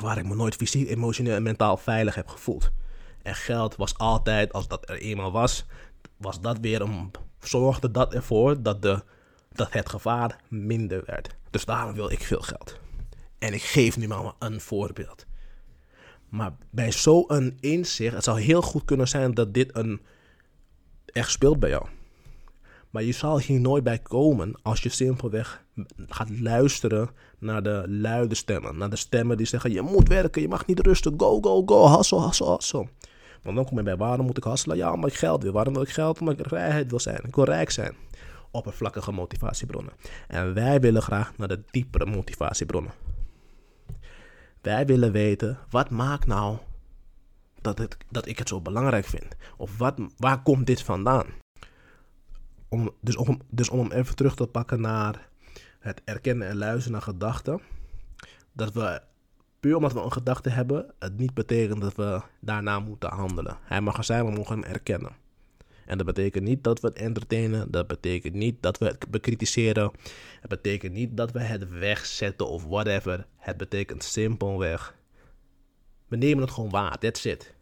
Waar 0.00 0.18
ik 0.18 0.24
me 0.24 0.34
nooit 0.34 0.54
fysiek, 0.54 0.88
emotioneel 0.88 1.34
en 1.34 1.42
mentaal 1.42 1.76
veilig 1.76 2.14
heb 2.14 2.28
gevoeld. 2.28 2.70
En 3.22 3.34
geld 3.34 3.76
was 3.76 3.98
altijd, 3.98 4.52
als 4.52 4.68
dat 4.68 4.90
er 4.90 4.98
eenmaal 4.98 5.32
was, 5.32 5.64
was 6.16 6.40
dat 6.40 6.58
weer 6.58 6.80
een 6.80 7.10
zorgde 7.46 7.90
dat 7.90 8.14
ervoor 8.14 8.62
dat, 8.62 8.82
de, 8.82 9.02
dat 9.52 9.72
het 9.72 9.88
gevaar 9.88 10.40
minder 10.48 11.02
werd. 11.06 11.36
Dus 11.50 11.64
daarom 11.64 11.94
wil 11.94 12.10
ik 12.10 12.20
veel 12.20 12.40
geld. 12.40 12.78
En 13.38 13.52
ik 13.54 13.62
geef 13.62 13.96
nu 13.96 14.08
maar 14.08 14.32
een 14.38 14.60
voorbeeld. 14.60 15.26
Maar 16.28 16.56
bij 16.70 16.92
zo'n 16.92 17.56
inzicht, 17.60 18.14
het 18.14 18.24
zou 18.24 18.40
heel 18.40 18.62
goed 18.62 18.84
kunnen 18.84 19.08
zijn 19.08 19.34
dat 19.34 19.54
dit 19.54 19.76
een 19.76 20.00
echt 21.06 21.30
speelt 21.30 21.60
bij 21.60 21.70
jou. 21.70 21.86
Maar 22.90 23.02
je 23.02 23.12
zal 23.12 23.38
hier 23.38 23.60
nooit 23.60 23.84
bij 23.84 23.98
komen 23.98 24.54
als 24.62 24.82
je 24.82 24.88
simpelweg 24.88 25.64
gaat 26.06 26.40
luisteren 26.40 27.08
naar 27.38 27.62
de 27.62 27.84
luide 27.88 28.34
stemmen. 28.34 28.76
Naar 28.76 28.90
de 28.90 28.96
stemmen 28.96 29.36
die 29.36 29.46
zeggen: 29.46 29.72
je 29.72 29.82
moet 29.82 30.08
werken, 30.08 30.42
je 30.42 30.48
mag 30.48 30.66
niet 30.66 30.80
rusten, 30.80 31.14
go, 31.16 31.40
go, 31.40 31.62
go, 31.66 31.96
hustle, 31.96 32.26
hustle, 32.26 32.50
hustle. 32.50 32.88
Want 33.42 33.56
dan 33.56 33.64
kom 33.64 33.76
je 33.76 33.82
bij 33.82 33.96
waarom 33.96 34.26
moet 34.26 34.36
ik 34.36 34.44
hasselen? 34.44 34.76
Ja, 34.76 34.92
omdat 34.92 35.10
ik 35.10 35.16
geld 35.16 35.42
wil. 35.42 35.52
Waarom 35.52 35.72
wil 35.72 35.82
ik 35.82 35.88
geld? 35.88 36.20
Omdat 36.20 36.38
ik 36.38 36.46
vrijheid 36.46 36.90
wil 36.90 37.00
zijn. 37.00 37.20
Ik 37.24 37.34
wil 37.34 37.44
rijk 37.44 37.70
zijn. 37.70 37.94
Oppervlakkige 38.50 39.12
motivatiebronnen. 39.12 39.92
En 40.28 40.54
wij 40.54 40.80
willen 40.80 41.02
graag 41.02 41.36
naar 41.36 41.48
de 41.48 41.62
diepere 41.70 42.06
motivatiebronnen. 42.06 42.92
Wij 44.60 44.86
willen 44.86 45.12
weten, 45.12 45.58
wat 45.70 45.90
maakt 45.90 46.26
nou 46.26 46.58
dat, 47.60 47.78
het, 47.78 47.96
dat 48.10 48.26
ik 48.26 48.38
het 48.38 48.48
zo 48.48 48.60
belangrijk 48.60 49.06
vind? 49.06 49.36
Of 49.56 49.78
wat, 49.78 50.00
waar 50.16 50.42
komt 50.42 50.66
dit 50.66 50.82
vandaan? 50.82 51.26
Om, 52.68 52.90
dus, 53.00 53.16
om, 53.16 53.40
dus 53.48 53.68
om 53.68 53.78
hem 53.78 53.92
even 53.92 54.16
terug 54.16 54.34
te 54.34 54.46
pakken 54.46 54.80
naar 54.80 55.28
het 55.80 56.02
erkennen 56.04 56.48
en 56.48 56.56
luisteren 56.56 56.92
naar 56.92 57.02
gedachten. 57.02 57.60
Dat 58.52 58.72
we 58.72 59.00
puur 59.60 59.76
omdat 59.76 59.92
we 59.92 60.00
een 60.00 60.12
gedachte 60.12 60.48
hebben, 60.48 60.94
het 60.98 61.18
niet 61.18 61.34
betekent 61.34 61.80
dat 61.80 61.94
we 61.94 62.22
daarna 62.40 62.80
moeten 62.80 63.10
handelen. 63.10 63.58
Hij 63.62 63.80
mag 63.80 63.96
er 63.96 64.04
zijn, 64.04 64.24
we 64.24 64.30
mogen 64.30 64.60
hem 64.60 64.72
erkennen. 64.72 65.16
En 65.86 65.96
dat 65.96 66.06
betekent 66.06 66.44
niet 66.44 66.64
dat 66.64 66.80
we 66.80 66.86
het 66.86 66.96
entertainen. 66.96 67.70
Dat 67.70 67.86
betekent 67.86 68.34
niet 68.34 68.62
dat 68.62 68.78
we 68.78 68.86
het 68.86 69.10
bekritiseren. 69.10 69.90
Het 70.40 70.50
betekent 70.50 70.92
niet 70.92 71.16
dat 71.16 71.30
we 71.30 71.40
het 71.40 71.68
wegzetten 71.68 72.48
of 72.48 72.64
whatever. 72.64 73.26
Het 73.36 73.56
betekent 73.56 74.04
simpelweg. 74.04 74.94
We 76.08 76.16
nemen 76.16 76.42
het 76.42 76.50
gewoon 76.52 76.70
waar. 76.70 76.98
That's 76.98 77.24
it. 77.24 77.54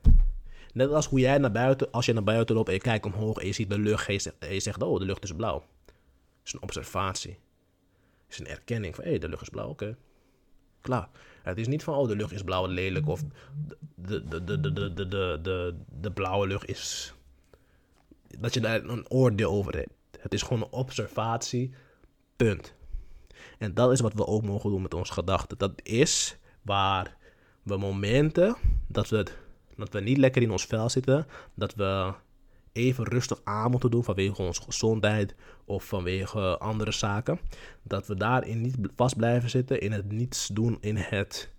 Net 0.72 0.92
als 0.92 1.06
hoe 1.06 1.18
jij 1.18 1.38
naar 1.38 1.52
buiten, 1.52 1.90
als 1.90 2.06
je 2.06 2.12
naar 2.12 2.24
buiten 2.24 2.54
loopt 2.54 2.68
en 2.68 2.74
je 2.74 2.80
kijkt 2.80 3.06
omhoog 3.06 3.38
en 3.38 3.46
je 3.46 3.52
ziet 3.52 3.70
de 3.70 3.78
lucht 3.78 4.08
en 4.38 4.54
je 4.54 4.60
zegt, 4.60 4.82
oh, 4.82 4.98
de 4.98 5.04
lucht 5.04 5.22
is 5.22 5.32
blauw. 5.32 5.58
Dat 5.58 6.44
is 6.44 6.52
een 6.52 6.62
observatie. 6.62 7.38
Is 8.28 8.38
een 8.38 8.46
erkenning 8.46 8.94
van, 8.94 9.04
hé, 9.04 9.10
hey, 9.10 9.18
de 9.18 9.28
lucht 9.28 9.42
is 9.42 9.48
blauw, 9.48 9.68
oké. 9.68 9.96
Klaar. 10.84 11.08
Het 11.42 11.58
is 11.58 11.66
niet 11.66 11.82
van, 11.82 11.94
oh, 11.94 12.08
de 12.08 12.16
lucht 12.16 12.32
is 12.32 12.42
blauw 12.42 12.64
en 12.64 12.70
lelijk. 12.70 13.08
Of 13.08 13.22
de, 13.94 14.24
de, 14.28 14.44
de, 14.44 14.60
de, 14.60 14.72
de, 14.72 14.92
de, 14.94 15.38
de, 15.42 15.74
de 16.00 16.10
blauwe 16.10 16.46
lucht 16.46 16.68
is... 16.68 17.14
Dat 18.38 18.54
je 18.54 18.60
daar 18.60 18.84
een 18.84 19.10
oordeel 19.10 19.50
over 19.50 19.76
hebt. 19.76 19.92
Het 20.20 20.34
is 20.34 20.42
gewoon 20.42 20.62
een 20.62 20.72
observatie. 20.72 21.74
Punt. 22.36 22.74
En 23.58 23.74
dat 23.74 23.92
is 23.92 24.00
wat 24.00 24.12
we 24.14 24.26
ook 24.26 24.42
mogen 24.42 24.70
doen 24.70 24.82
met 24.82 24.94
onze 24.94 25.12
gedachten. 25.12 25.58
Dat 25.58 25.72
is 25.82 26.36
waar 26.62 27.16
we 27.62 27.76
momenten 27.76 28.56
dat 28.86 29.08
we, 29.08 29.26
dat 29.76 29.92
we 29.92 30.00
niet 30.00 30.18
lekker 30.18 30.42
in 30.42 30.50
ons 30.50 30.64
vel 30.64 30.90
zitten, 30.90 31.26
dat 31.54 31.74
we 31.74 32.12
even 32.74 33.04
rustig 33.04 33.40
aan 33.44 33.70
moeten 33.70 33.90
doen 33.90 34.04
vanwege 34.04 34.42
onze 34.42 34.62
gezondheid 34.62 35.34
of 35.64 35.84
vanwege 35.84 36.58
andere 36.58 36.92
zaken. 36.92 37.38
Dat 37.82 38.06
we 38.06 38.14
daarin 38.14 38.60
niet 38.60 38.76
vast 38.96 39.16
blijven 39.16 39.50
zitten, 39.50 39.80
in 39.80 39.92
het 39.92 40.12
niets 40.12 40.46
doen, 40.46 40.78
in 40.80 40.96
het 40.96 41.52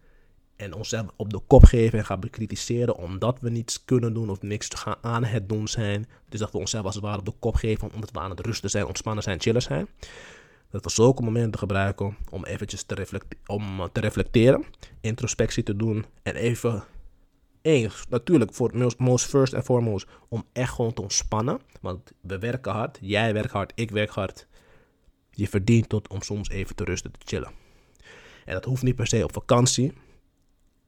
en 0.55 0.73
onszelf 0.73 1.05
op 1.15 1.29
de 1.29 1.39
kop 1.47 1.63
geven 1.63 1.99
en 1.99 2.05
gaan 2.05 2.19
bekritiseren 2.19 2.95
omdat 2.95 3.39
we 3.39 3.49
niets 3.49 3.85
kunnen 3.85 4.13
doen 4.13 4.29
of 4.29 4.41
niks 4.41 4.69
gaan 4.69 4.95
aan 5.01 5.23
het 5.23 5.49
doen 5.49 5.67
zijn. 5.67 6.07
Dus 6.29 6.39
dat 6.39 6.51
we 6.51 6.57
onszelf 6.57 6.85
als 6.85 6.95
het 6.95 7.03
ware 7.03 7.19
op 7.19 7.25
de 7.25 7.33
kop 7.39 7.55
geven 7.55 7.91
omdat 7.93 8.11
we 8.11 8.19
aan 8.19 8.29
het 8.29 8.39
rusten 8.39 8.69
zijn, 8.69 8.85
ontspannen 8.85 9.23
zijn, 9.23 9.41
chillen 9.41 9.61
zijn. 9.61 9.87
Dat 10.69 10.83
we 10.83 10.89
zulke 10.89 11.23
momenten 11.23 11.59
gebruiken 11.59 12.17
om 12.29 12.45
eventjes 12.45 12.83
te, 12.83 13.21
om 13.45 13.89
te 13.91 13.99
reflecteren, 13.99 14.65
introspectie 15.01 15.63
te 15.63 15.75
doen 15.75 16.05
en 16.23 16.35
even 16.35 16.83
Eén, 17.65 17.91
natuurlijk 18.09 18.53
voor 18.53 18.93
most 18.97 19.25
first 19.25 19.53
en 19.53 19.63
foremost 19.63 20.07
om 20.27 20.45
echt 20.53 20.73
gewoon 20.73 20.93
te 20.93 21.01
ontspannen. 21.01 21.59
Want 21.81 22.11
we 22.21 22.39
werken 22.39 22.71
hard, 22.71 22.97
jij 23.01 23.33
werkt 23.33 23.51
hard, 23.51 23.71
ik 23.75 23.91
werk 23.91 24.09
hard. 24.09 24.47
Je 25.31 25.47
verdient 25.47 25.89
tot 25.89 26.07
om 26.07 26.21
soms 26.21 26.49
even 26.49 26.75
te 26.75 26.83
rusten, 26.83 27.11
te 27.11 27.19
chillen. 27.23 27.51
En 28.45 28.53
dat 28.53 28.65
hoeft 28.65 28.83
niet 28.83 28.95
per 28.95 29.07
se 29.07 29.23
op 29.23 29.33
vakantie. 29.33 29.93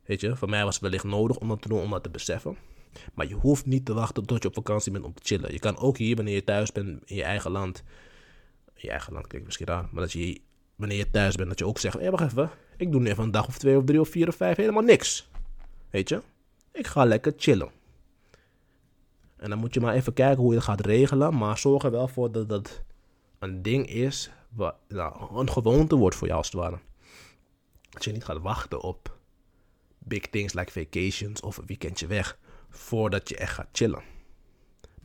Weet 0.06 0.22
je, 0.22 0.36
voor 0.36 0.50
mij 0.50 0.64
was 0.64 0.74
het 0.74 0.84
wellicht 0.84 1.04
nodig 1.04 1.38
om 1.38 1.48
dat 1.48 1.62
te 1.62 1.68
doen, 1.68 1.82
om 1.82 1.90
dat 1.90 2.04
te 2.04 2.10
beseffen. 2.10 2.58
Maar 3.14 3.28
je 3.28 3.36
hoeft 3.36 3.66
niet 3.66 3.86
te 3.86 3.94
wachten 3.94 4.26
tot 4.26 4.42
je 4.42 4.48
op 4.48 4.54
vakantie 4.54 4.92
bent 4.92 5.06
om 5.06 5.14
te 5.14 5.22
chillen. 5.26 5.52
Je 5.52 5.60
kan 5.60 5.78
ook 5.78 5.98
hier, 5.98 6.16
wanneer 6.16 6.36
je 6.36 6.44
thuis 6.44 6.72
bent 6.72 6.88
in 7.06 7.16
je 7.16 7.24
eigen 7.24 7.52
land. 7.52 7.84
Je 8.74 8.90
eigen 8.90 9.14
land 9.14 9.28
klinkt 9.28 9.46
misschien 9.46 9.68
raar. 9.68 9.88
Maar 9.92 10.02
dat 10.02 10.12
je, 10.12 10.42
wanneer 10.76 10.98
je 10.98 11.12
thuis 11.12 11.36
bent, 11.36 11.50
dat 11.50 11.60
je 11.60 11.68
ook 11.68 11.80
zegt: 11.80 11.96
hé, 11.96 12.02
hey, 12.02 12.12
wacht 12.12 12.24
even. 12.24 12.50
Ik 12.78 12.92
doe 12.92 13.02
nu 13.02 13.10
even 13.10 13.24
een 13.24 13.32
dag 13.32 13.48
of 13.48 13.58
twee 13.58 13.78
of 13.78 13.84
drie 13.84 14.00
of 14.00 14.10
vier 14.10 14.28
of 14.28 14.36
vijf 14.36 14.58
helemaal 14.58 14.84
niks. 14.84 15.30
Weet 15.90 16.10
je? 16.10 16.22
Ik 16.78 16.88
ga 16.88 17.06
lekker 17.06 17.34
chillen. 17.38 17.72
En 19.38 19.50
dan 19.50 19.60
moet 19.60 19.74
je 19.74 19.80
maar 19.80 19.94
even 19.94 20.14
kijken 20.14 20.42
hoe 20.42 20.52
je 20.52 20.58
het 20.58 20.66
gaat 20.68 20.86
regelen. 20.86 21.38
Maar 21.38 21.58
zorg 21.58 21.84
er 21.84 21.92
wel 21.92 22.08
voor 22.08 22.32
dat 22.32 22.50
dat 22.50 22.84
een 23.40 23.62
ding 23.62 23.88
is. 23.90 24.32
Wat 24.50 24.76
nou, 24.88 25.40
een 25.40 25.50
gewoonte 25.50 25.96
wordt 25.96 26.16
voor 26.16 26.28
jou 26.28 26.40
als 26.40 26.52
het 26.52 26.62
ware. 26.62 26.80
Dat 27.90 28.04
je 28.04 28.12
niet 28.12 28.24
gaat 28.24 28.42
wachten 28.42 28.82
op 28.82 29.18
big 29.98 30.22
things 30.22 30.54
like 30.54 30.72
vacations 30.72 31.42
of 31.42 31.58
een 31.58 31.66
weekendje 31.66 32.08
weg. 32.08 32.38
Voordat 32.70 33.30
je 33.30 33.38
echt 33.38 33.54
gaat 33.54 33.70
chillen. 33.72 34.02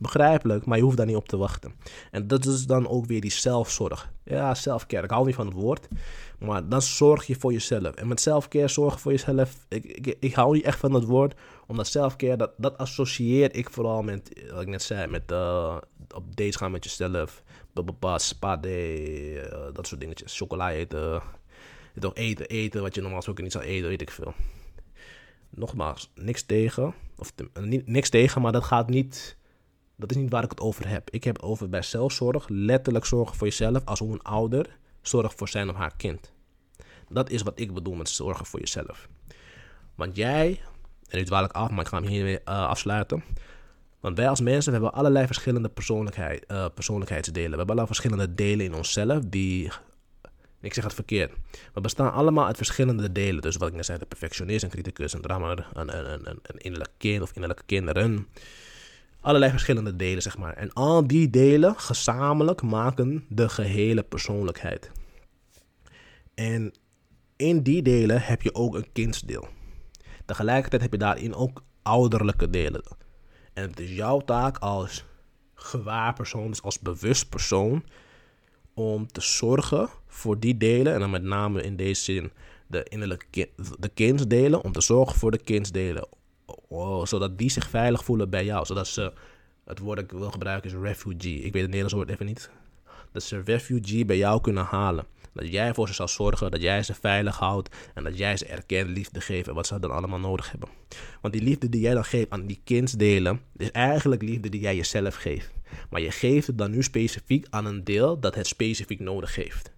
Begrijpelijk, 0.03 0.65
maar 0.65 0.77
je 0.77 0.83
hoeft 0.83 0.97
daar 0.97 1.05
niet 1.05 1.15
op 1.15 1.27
te 1.27 1.37
wachten. 1.37 1.73
En 2.11 2.27
dat 2.27 2.45
is 2.45 2.65
dan 2.65 2.87
ook 2.87 3.05
weer 3.05 3.21
die 3.21 3.31
zelfzorg. 3.31 4.11
Ja, 4.23 4.53
selfcare. 4.53 5.03
Ik 5.03 5.09
hou 5.09 5.25
niet 5.25 5.35
van 5.35 5.45
het 5.45 5.55
woord. 5.55 5.87
Maar 6.39 6.69
dan 6.69 6.81
zorg 6.81 7.25
je 7.25 7.35
voor 7.35 7.51
jezelf. 7.51 7.95
En 7.95 8.07
met 8.07 8.21
selfcare 8.21 8.67
zorgen 8.67 8.99
voor 8.99 9.11
jezelf. 9.11 9.65
Ik, 9.67 9.85
ik, 9.85 10.15
ik 10.19 10.33
hou 10.33 10.53
niet 10.53 10.63
echt 10.63 10.79
van 10.79 10.91
dat 10.91 11.03
woord. 11.03 11.39
Omdat 11.67 11.87
selfcare, 11.87 12.35
dat, 12.35 12.51
dat 12.57 12.77
associeer 12.77 13.55
ik 13.55 13.69
vooral 13.69 14.01
met, 14.01 14.43
wat 14.51 14.61
ik 14.61 14.67
net 14.67 14.83
zei, 14.83 15.07
met 15.07 15.31
uh, 15.31 15.77
op 16.15 16.35
dates 16.35 16.55
gaan 16.55 16.71
met 16.71 16.83
jezelf. 16.83 17.43
Spa 18.15 18.57
day, 18.57 18.97
uh, 19.35 19.73
dat 19.73 19.87
soort 19.87 20.01
dingetjes. 20.01 20.37
Chocola 20.37 20.71
eten. 20.71 21.21
Toch 21.99 22.15
eten, 22.15 22.47
eten 22.47 22.81
wat 22.81 22.95
je 22.95 22.99
normaal 22.99 23.17
gesproken 23.17 23.43
niet 23.43 23.53
zou 23.53 23.63
eten, 23.63 23.89
weet 23.89 24.01
ik 24.01 24.11
veel. 24.11 24.33
Nogmaals, 25.49 26.11
niks 26.15 26.43
tegen. 26.43 26.93
Of 27.17 27.33
niks 27.85 28.09
tegen, 28.09 28.41
maar 28.41 28.51
dat 28.51 28.63
gaat 28.63 28.89
niet 28.89 29.37
dat 29.95 30.11
is 30.11 30.17
niet 30.17 30.31
waar 30.31 30.43
ik 30.43 30.49
het 30.49 30.59
over 30.59 30.87
heb. 30.87 31.09
Ik 31.09 31.23
heb 31.23 31.35
het 31.35 31.45
over 31.45 31.69
bij 31.69 31.81
zelfzorg, 31.81 32.45
letterlijk 32.47 33.05
zorgen 33.05 33.35
voor 33.35 33.47
jezelf 33.47 33.85
als 33.85 33.99
een 33.99 34.21
ouder 34.21 34.77
zorgt 35.01 35.37
voor 35.37 35.49
zijn 35.49 35.69
of 35.69 35.75
haar 35.75 35.95
kind. 35.97 36.31
Dat 37.09 37.29
is 37.29 37.41
wat 37.41 37.59
ik 37.59 37.73
bedoel 37.73 37.95
met 37.95 38.09
zorgen 38.09 38.45
voor 38.45 38.59
jezelf. 38.59 39.07
Want 39.95 40.15
jij, 40.15 40.61
en 41.07 41.17
nu 41.17 41.23
dwaal 41.23 41.43
ik 41.43 41.51
af, 41.51 41.69
maar 41.69 41.79
ik 41.79 41.87
ga 41.87 41.97
hem 41.97 42.07
hiermee 42.07 42.39
uh, 42.39 42.67
afsluiten. 42.67 43.23
Want 43.99 44.17
wij 44.17 44.29
als 44.29 44.41
mensen 44.41 44.73
we 44.73 44.79
hebben 44.79 44.97
allerlei 44.97 45.25
verschillende 45.25 45.69
persoonlijkheid, 45.69 46.45
uh, 46.47 46.65
persoonlijkheidsdelen. 46.73 47.51
We 47.51 47.57
hebben 47.57 47.75
allerlei 47.75 47.87
verschillende 47.87 48.33
delen 48.33 48.65
in 48.65 48.73
onszelf 48.73 49.23
die 49.25 49.71
ik 50.61 50.73
zeg 50.73 50.83
het 50.83 50.93
verkeerd. 50.93 51.33
We 51.73 51.81
bestaan 51.81 52.13
allemaal 52.13 52.45
uit 52.45 52.57
verschillende 52.57 53.11
delen. 53.11 53.41
Dus 53.41 53.55
wat 53.55 53.67
ik 53.67 53.73
net 53.73 53.85
zei, 53.85 53.97
de 53.97 54.05
perfectionist, 54.05 54.63
een 54.63 54.69
criticus, 54.69 55.13
een 55.13 55.21
drama, 55.21 55.51
een, 55.51 55.63
een, 55.73 56.29
een, 56.29 56.39
een 56.41 56.57
innerlijk 56.57 56.91
kind 56.97 57.21
of 57.21 57.31
innerlijke 57.33 57.63
kinderen 57.65 58.27
allerlei 59.23 59.51
verschillende 59.51 59.95
delen, 59.95 60.21
zeg 60.21 60.37
maar. 60.37 60.53
En 60.53 60.73
al 60.73 61.07
die 61.07 61.29
delen 61.29 61.79
gezamenlijk 61.79 62.61
maken 62.61 63.25
de 63.29 63.49
gehele 63.49 64.03
persoonlijkheid. 64.03 64.91
En 66.33 66.73
in 67.35 67.61
die 67.61 67.81
delen 67.81 68.21
heb 68.21 68.41
je 68.41 68.55
ook 68.55 68.75
een 68.75 68.91
kindsdeel. 68.91 69.47
Tegelijkertijd 70.25 70.81
heb 70.81 70.91
je 70.91 70.97
daarin 70.97 71.35
ook 71.35 71.63
ouderlijke 71.81 72.49
delen. 72.49 72.83
En 73.53 73.69
het 73.69 73.79
is 73.79 73.95
jouw 73.95 74.19
taak 74.19 74.57
als 74.57 75.05
gewaar 75.53 76.13
persoon, 76.13 76.47
dus 76.47 76.61
als 76.61 76.79
bewust 76.79 77.29
persoon, 77.29 77.83
om 78.73 79.07
te 79.07 79.21
zorgen 79.21 79.89
voor 80.07 80.39
die 80.39 80.57
delen. 80.57 80.93
En 80.93 80.99
dan 80.99 81.09
met 81.09 81.23
name 81.23 81.61
in 81.61 81.75
deze 81.75 82.03
zin 82.03 82.31
de 82.67 82.83
innerlijke 82.83 83.49
de 83.79 83.89
kindsdelen, 83.89 84.63
om 84.63 84.71
te 84.71 84.81
zorgen 84.81 85.19
voor 85.19 85.31
de 85.31 85.43
kindsdelen 85.43 86.07
Oh, 86.67 87.05
zodat 87.05 87.37
die 87.37 87.49
zich 87.49 87.69
veilig 87.69 88.03
voelen 88.03 88.29
bij 88.29 88.45
jou. 88.45 88.65
Zodat 88.65 88.87
ze, 88.87 89.13
het 89.65 89.79
woord 89.79 89.95
dat 89.95 90.11
ik 90.11 90.17
wil 90.17 90.31
gebruiken 90.31 90.69
is 90.69 90.75
refugee. 90.75 91.41
Ik 91.41 91.53
weet 91.53 91.61
het 91.61 91.71
Nederlands 91.71 91.93
woord 91.93 92.09
even 92.09 92.25
niet. 92.25 92.49
dat 93.11 93.23
ze 93.23 93.41
refugee 93.45 94.05
bij 94.05 94.17
jou 94.17 94.41
kunnen 94.41 94.63
halen. 94.63 95.05
Dat 95.33 95.51
jij 95.51 95.73
voor 95.73 95.87
ze 95.87 95.93
zal 95.93 96.07
zorgen, 96.07 96.51
dat 96.51 96.61
jij 96.61 96.83
ze 96.83 96.93
veilig 96.93 97.37
houdt 97.37 97.75
en 97.93 98.03
dat 98.03 98.17
jij 98.17 98.37
ze 98.37 98.45
erkend 98.45 98.89
liefde 98.89 99.21
geeft 99.21 99.47
en 99.47 99.53
wat 99.53 99.67
ze 99.67 99.79
dan 99.79 99.91
allemaal 99.91 100.19
nodig 100.19 100.51
hebben. 100.51 100.69
Want 101.21 101.33
die 101.33 101.43
liefde 101.43 101.69
die 101.69 101.81
jij 101.81 101.93
dan 101.93 102.05
geeft 102.05 102.29
aan 102.29 102.45
die 102.45 102.61
kindsdelen, 102.63 103.41
is 103.57 103.71
eigenlijk 103.71 104.21
liefde 104.21 104.49
die 104.49 104.61
jij 104.61 104.75
jezelf 104.75 105.15
geeft. 105.15 105.51
Maar 105.89 106.01
je 106.01 106.11
geeft 106.11 106.47
het 106.47 106.57
dan 106.57 106.71
nu 106.71 106.83
specifiek 106.83 107.47
aan 107.49 107.65
een 107.65 107.83
deel 107.83 108.19
dat 108.19 108.35
het 108.35 108.47
specifiek 108.47 108.99
nodig 108.99 109.35
heeft. 109.35 109.71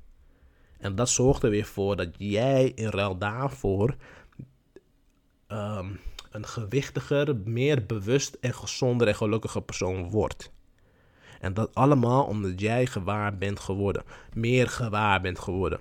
En 0.77 0.95
dat 0.95 1.09
zorgt 1.09 1.43
er 1.43 1.49
weer 1.49 1.65
voor 1.65 1.95
dat 1.95 2.09
jij 2.17 2.71
in 2.75 2.89
ruil 2.89 3.17
daarvoor 3.17 3.95
ehm, 5.47 5.87
een 6.35 6.47
gewichtiger, 6.47 7.35
meer 7.35 7.85
bewust 7.85 8.37
en 8.41 8.53
gezonder 8.53 9.07
en 9.07 9.15
gelukkiger 9.15 9.61
persoon 9.61 10.09
wordt. 10.09 10.51
En 11.39 11.53
dat 11.53 11.75
allemaal 11.75 12.25
omdat 12.25 12.59
jij 12.59 12.85
gewaar 12.85 13.37
bent 13.37 13.59
geworden. 13.59 14.03
Meer 14.33 14.67
gewaar 14.69 15.21
bent 15.21 15.39
geworden. 15.39 15.79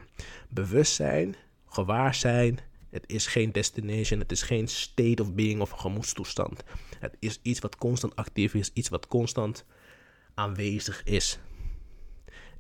Bewustzijn, 0.48 1.34
gewaar 1.66 2.14
zijn. 2.14 2.58
Het 2.90 3.04
is 3.06 3.26
geen 3.26 3.52
destination. 3.52 4.20
Het 4.20 4.32
is 4.32 4.42
geen 4.42 4.68
state 4.68 5.22
of 5.22 5.34
being 5.34 5.60
of 5.60 5.70
gemoedstoestand. 5.70 6.64
Het 6.98 7.16
is 7.18 7.38
iets 7.42 7.60
wat 7.60 7.76
constant 7.76 8.16
actief 8.16 8.54
is. 8.54 8.70
Iets 8.72 8.88
wat 8.88 9.06
constant 9.06 9.64
aanwezig 10.34 11.04
is. 11.04 11.38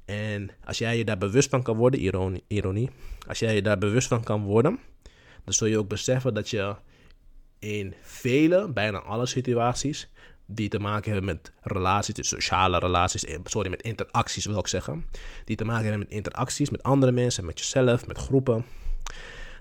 En 0.04 0.50
als 0.64 0.78
jij 0.78 0.96
je 0.96 1.04
daar 1.04 1.18
bewust 1.18 1.50
van 1.50 1.62
kan 1.62 1.76
worden, 1.76 2.00
ironie, 2.00 2.44
ironie, 2.46 2.90
als 3.26 3.38
jij 3.38 3.54
je 3.54 3.62
daar 3.62 3.78
bewust 3.78 4.08
van 4.08 4.24
kan 4.24 4.42
worden, 4.42 4.78
dan 5.44 5.54
zul 5.54 5.66
je 5.66 5.78
ook 5.78 5.88
beseffen 5.88 6.34
dat 6.34 6.50
je 6.50 6.76
in 7.64 7.94
vele, 8.02 8.68
bijna 8.68 8.98
alle 8.98 9.26
situaties, 9.26 10.08
die 10.46 10.68
te 10.68 10.78
maken 10.78 11.12
hebben 11.12 11.34
met 11.34 11.52
relaties, 11.62 12.14
dus 12.14 12.28
sociale 12.28 12.78
relaties, 12.78 13.24
sorry, 13.44 13.70
met 13.70 13.82
interacties 13.82 14.44
wil 14.44 14.58
ik 14.58 14.66
zeggen, 14.66 15.04
die 15.44 15.56
te 15.56 15.64
maken 15.64 15.82
hebben 15.82 16.00
met 16.00 16.10
interacties 16.10 16.70
met 16.70 16.82
andere 16.82 17.12
mensen, 17.12 17.44
met 17.44 17.58
jezelf, 17.58 18.06
met 18.06 18.18
groepen, 18.18 18.64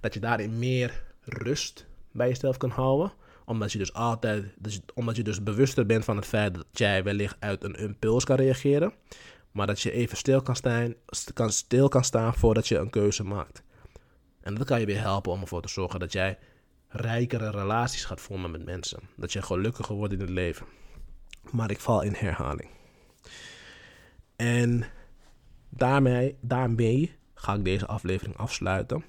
dat 0.01 0.13
je 0.13 0.19
daarin 0.19 0.59
meer 0.59 1.03
rust 1.23 1.85
bij 2.11 2.27
jezelf 2.27 2.57
kan 2.57 2.69
houden, 2.69 3.13
omdat 3.45 3.71
je 3.71 3.77
dus 3.77 3.93
altijd, 3.93 4.45
dus, 4.57 4.79
omdat 4.93 5.15
je 5.15 5.23
dus 5.23 5.43
bewuster 5.43 5.85
bent 5.85 6.05
van 6.05 6.15
het 6.15 6.25
feit 6.25 6.53
dat 6.53 6.65
jij 6.71 7.03
wellicht 7.03 7.35
uit 7.39 7.63
een 7.63 7.75
impuls 7.75 8.23
kan 8.23 8.35
reageren, 8.35 8.93
maar 9.51 9.67
dat 9.67 9.81
je 9.81 9.91
even 9.91 10.17
stil 10.17 10.41
kan 10.41 10.55
staan, 10.55 10.93
kan, 11.33 11.51
stil 11.51 11.87
kan 11.87 12.03
staan 12.03 12.35
voordat 12.35 12.67
je 12.67 12.77
een 12.77 12.89
keuze 12.89 13.23
maakt. 13.23 13.63
En 14.41 14.55
dat 14.55 14.67
kan 14.67 14.79
je 14.79 14.85
weer 14.85 15.01
helpen 15.01 15.31
om 15.31 15.41
ervoor 15.41 15.61
te 15.61 15.69
zorgen 15.69 15.99
dat 15.99 16.11
jij 16.11 16.37
rijkere 16.93 17.49
relaties 17.49 18.05
gaat 18.05 18.21
vormen 18.21 18.51
met 18.51 18.65
mensen. 18.65 18.99
Dat 19.15 19.33
je 19.33 19.41
gelukkiger 19.41 19.95
wordt 19.95 20.13
in 20.13 20.19
het 20.19 20.29
leven. 20.29 20.65
Maar 21.51 21.71
ik 21.71 21.79
val 21.79 22.01
in 22.01 22.13
herhaling. 22.13 22.69
En 24.35 24.85
daarmee, 25.69 27.15
ga 27.33 27.53
ik 27.53 27.63
deze 27.63 27.87
aflevering 27.87 28.37
afsluiten. 28.37 29.03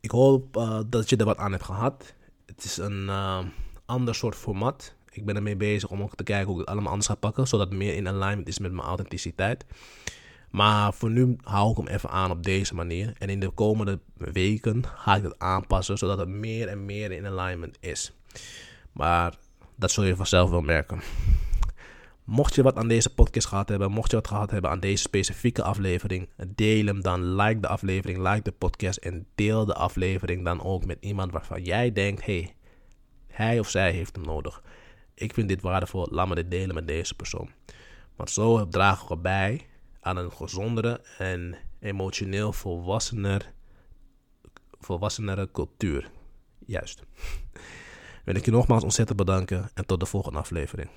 Ik 0.00 0.10
hoop 0.10 0.56
uh, 0.56 0.80
dat 0.86 1.08
je 1.08 1.16
er 1.16 1.24
wat 1.24 1.36
aan 1.36 1.52
hebt 1.52 1.64
gehad. 1.64 2.14
Het 2.46 2.64
is 2.64 2.76
een 2.76 3.02
uh, 3.02 3.44
ander 3.84 4.14
soort 4.14 4.36
format. 4.36 4.94
Ik 5.10 5.24
ben 5.24 5.36
ermee 5.36 5.56
bezig 5.56 5.90
om 5.90 6.02
ook 6.02 6.14
te 6.14 6.22
kijken 6.22 6.46
hoe 6.46 6.54
ik 6.54 6.60
het 6.60 6.70
allemaal 6.70 6.90
anders 6.90 7.08
ga 7.08 7.14
pakken. 7.14 7.48
Zodat 7.48 7.68
het 7.68 7.76
meer 7.76 7.94
in 7.94 8.08
alignment 8.08 8.48
is 8.48 8.58
met 8.58 8.72
mijn 8.72 8.86
authenticiteit. 8.86 9.64
Maar 10.52 10.94
voor 10.94 11.10
nu 11.10 11.36
hou 11.42 11.70
ik 11.70 11.76
hem 11.76 11.86
even 11.86 12.10
aan 12.10 12.30
op 12.30 12.42
deze 12.42 12.74
manier. 12.74 13.12
En 13.18 13.28
in 13.28 13.40
de 13.40 13.50
komende 13.50 14.00
weken 14.14 14.84
ga 14.86 15.16
ik 15.16 15.22
het 15.22 15.38
aanpassen, 15.38 15.98
zodat 15.98 16.18
het 16.18 16.28
meer 16.28 16.68
en 16.68 16.84
meer 16.84 17.12
in 17.12 17.26
alignment 17.26 17.76
is. 17.80 18.12
Maar 18.92 19.34
dat 19.76 19.90
zul 19.90 20.04
je 20.04 20.16
vanzelf 20.16 20.50
wel 20.50 20.60
merken. 20.60 21.00
Mocht 22.24 22.54
je 22.54 22.62
wat 22.62 22.76
aan 22.76 22.88
deze 22.88 23.14
podcast 23.14 23.46
gehad 23.46 23.68
hebben, 23.68 23.90
mocht 23.90 24.10
je 24.10 24.16
wat 24.16 24.28
gehad 24.28 24.50
hebben 24.50 24.70
aan 24.70 24.80
deze 24.80 25.02
specifieke 25.02 25.62
aflevering, 25.62 26.28
deel 26.46 26.86
hem 26.86 27.02
dan. 27.02 27.34
Like 27.34 27.60
de 27.60 27.68
aflevering, 27.68 28.18
like 28.18 28.42
de 28.42 28.52
podcast 28.52 28.98
en 28.98 29.26
deel 29.34 29.64
de 29.64 29.74
aflevering 29.74 30.44
dan 30.44 30.62
ook 30.62 30.84
met 30.84 30.98
iemand 31.00 31.32
waarvan 31.32 31.62
jij 31.62 31.92
denkt: 31.92 32.24
hey, 32.24 32.54
hij 33.26 33.58
of 33.58 33.68
zij 33.68 33.92
heeft 33.92 34.16
hem 34.16 34.24
nodig. 34.24 34.62
Ik 35.14 35.34
vind 35.34 35.48
dit 35.48 35.60
waardevol, 35.60 36.08
laat 36.10 36.28
me 36.28 36.34
dit 36.34 36.50
delen 36.50 36.74
met 36.74 36.86
deze 36.86 37.14
persoon. 37.14 37.50
Want 38.16 38.30
zo 38.30 38.68
dragen 38.68 39.08
we 39.08 39.16
bij 39.16 39.66
aan 40.02 40.16
een 40.16 40.32
gezondere 40.32 41.00
en 41.18 41.56
emotioneel 41.80 42.52
volwassener, 42.52 43.52
volwassenere 44.80 45.50
cultuur. 45.52 46.10
Juist. 46.66 47.02
Wil 48.24 48.34
ik 48.34 48.44
je 48.44 48.50
nogmaals 48.50 48.82
ontzettend 48.82 49.18
bedanken 49.18 49.70
en 49.74 49.86
tot 49.86 50.00
de 50.00 50.06
volgende 50.06 50.38
aflevering. 50.38 50.90